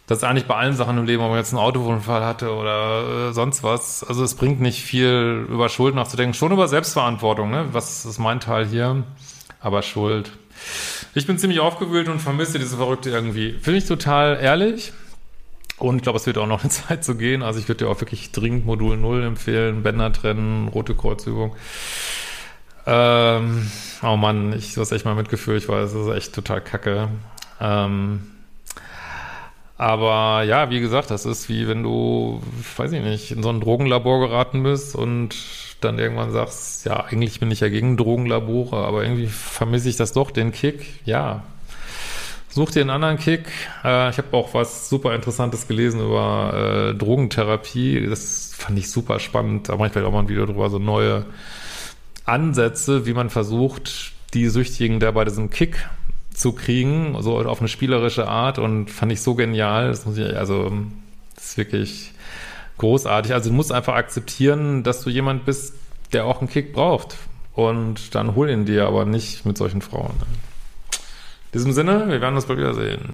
Das 0.07 0.19
ist 0.19 0.23
eigentlich 0.23 0.45
bei 0.45 0.55
allen 0.55 0.75
Sachen 0.75 0.97
im 0.97 1.05
Leben, 1.05 1.23
ob 1.23 1.29
man 1.29 1.39
jetzt 1.39 1.51
einen 1.51 1.63
Autounfall 1.63 2.23
hatte 2.23 2.53
oder 2.53 3.29
äh, 3.29 3.33
sonst 3.33 3.63
was. 3.63 4.03
Also 4.03 4.23
es 4.23 4.35
bringt 4.35 4.61
nicht 4.61 4.83
viel 4.83 5.47
über 5.49 5.67
Schuld 5.67 5.95
nachzudenken. 5.95 6.35
Schon 6.35 6.51
über 6.51 6.67
Selbstverantwortung, 6.67 7.49
ne? 7.49 7.69
Was 7.71 8.05
ist 8.05 8.19
mein 8.19 8.39
Teil 8.39 8.67
hier? 8.67 9.03
Aber 9.61 9.81
Schuld. 9.81 10.31
Ich 11.17 11.25
bin 11.25 11.37
ziemlich 11.37 11.61
aufgewühlt 11.61 12.09
und 12.09 12.19
vermisse 12.19 12.59
diese 12.59 12.75
Verrückte 12.75 13.09
irgendwie. 13.09 13.53
Finde 13.53 13.77
ich 13.77 13.85
total 13.85 14.37
ehrlich. 14.41 14.91
Und 15.77 15.95
ich 15.95 16.03
glaube, 16.03 16.17
es 16.17 16.25
wird 16.25 16.37
auch 16.37 16.45
noch 16.45 16.61
eine 16.61 16.69
Zeit 16.69 17.05
so 17.05 17.15
gehen. 17.15 17.41
Also 17.41 17.57
ich 17.57 17.69
würde 17.69 17.85
dir 17.85 17.89
auch 17.89 18.01
wirklich 18.01 18.33
dringend 18.33 18.65
Modul 18.65 18.97
0 18.97 19.23
empfehlen. 19.23 19.81
Bänder 19.81 20.11
trennen, 20.11 20.67
rote 20.67 20.93
Kreuzübung. 20.93 21.55
Ähm, 22.85 23.71
oh 24.03 24.17
Mann, 24.17 24.53
ich 24.53 24.73
du 24.73 24.81
hast 24.81 24.91
echt 24.91 25.05
mal 25.05 25.15
Mitgefühl, 25.15 25.57
ich 25.57 25.67
weiß, 25.67 25.93
das 25.93 26.05
ist 26.05 26.13
echt 26.13 26.35
total 26.35 26.61
kacke. 26.61 27.07
Ähm, 27.59 28.27
aber 29.77 30.43
ja, 30.43 30.69
wie 30.69 30.81
gesagt, 30.81 31.11
das 31.11 31.25
ist 31.25 31.49
wie 31.49 31.67
wenn 31.67 31.81
du, 31.81 32.41
weiß 32.75 32.91
ich 32.91 33.01
nicht, 33.01 33.31
in 33.31 33.41
so 33.41 33.49
ein 33.49 33.61
Drogenlabor 33.61 34.19
geraten 34.19 34.63
bist 34.63 34.95
und 34.95 35.35
dann 35.81 35.99
irgendwann 35.99 36.31
sagst, 36.31 36.85
ja, 36.85 37.03
eigentlich 37.05 37.39
bin 37.39 37.51
ich 37.51 37.59
ja 37.59 37.69
gegen 37.69 37.97
Drogenlabore, 37.97 38.77
aber 38.85 39.03
irgendwie 39.03 39.27
vermisse 39.27 39.89
ich 39.89 39.95
das 39.95 40.13
doch, 40.13 40.31
den 40.31 40.51
Kick. 40.51 40.85
Ja, 41.05 41.43
such 42.49 42.71
dir 42.71 42.81
einen 42.81 42.89
anderen 42.89 43.17
Kick. 43.17 43.47
Äh, 43.83 44.09
ich 44.09 44.17
habe 44.17 44.27
auch 44.31 44.53
was 44.53 44.89
super 44.89 45.13
Interessantes 45.13 45.67
gelesen 45.67 45.99
über 45.99 46.93
äh, 46.93 46.95
Drogentherapie. 46.95 48.07
Das 48.07 48.53
fand 48.57 48.79
ich 48.79 48.89
super 48.89 49.19
spannend. 49.19 49.69
Da 49.69 49.75
mache 49.75 49.87
ich 49.87 49.93
vielleicht 49.93 50.07
auch 50.07 50.13
mal 50.13 50.21
ein 50.21 50.29
Video 50.29 50.45
drüber, 50.45 50.69
so 50.69 50.79
neue 50.79 51.25
Ansätze, 52.23 53.05
wie 53.05 53.13
man 53.13 53.29
versucht, 53.29 54.13
die 54.33 54.47
Süchtigen 54.47 54.99
da 54.99 55.11
bei 55.11 55.25
diesem 55.25 55.49
Kick 55.49 55.87
zu 56.33 56.53
kriegen, 56.53 57.15
so 57.21 57.37
auf 57.37 57.59
eine 57.59 57.69
spielerische 57.69 58.27
Art 58.27 58.59
und 58.59 58.89
fand 58.89 59.11
ich 59.11 59.21
so 59.21 59.35
genial. 59.35 59.89
Das 59.89 60.05
muss 60.05 60.17
ich, 60.17 60.35
also, 60.35 60.71
das 61.35 61.45
ist 61.45 61.57
wirklich 61.57 62.11
großartig. 62.77 63.33
Also 63.33 63.49
du 63.49 63.55
musst 63.55 63.71
einfach 63.71 63.95
akzeptieren, 63.95 64.83
dass 64.83 65.01
du 65.01 65.09
jemand 65.09 65.45
bist, 65.45 65.75
der 66.13 66.25
auch 66.25 66.39
einen 66.39 66.49
Kick 66.49 66.73
braucht. 66.73 67.17
Und 67.53 68.13
dann 68.15 68.35
hol 68.35 68.49
ihn 68.49 68.65
dir, 68.65 68.87
aber 68.87 69.05
nicht 69.05 69.45
mit 69.45 69.57
solchen 69.57 69.81
Frauen. 69.81 70.13
In 70.19 71.59
diesem 71.59 71.71
Sinne, 71.71 72.07
wir 72.09 72.19
werden 72.19 72.35
uns 72.35 72.45
bald 72.45 72.59
wiedersehen. 72.59 73.13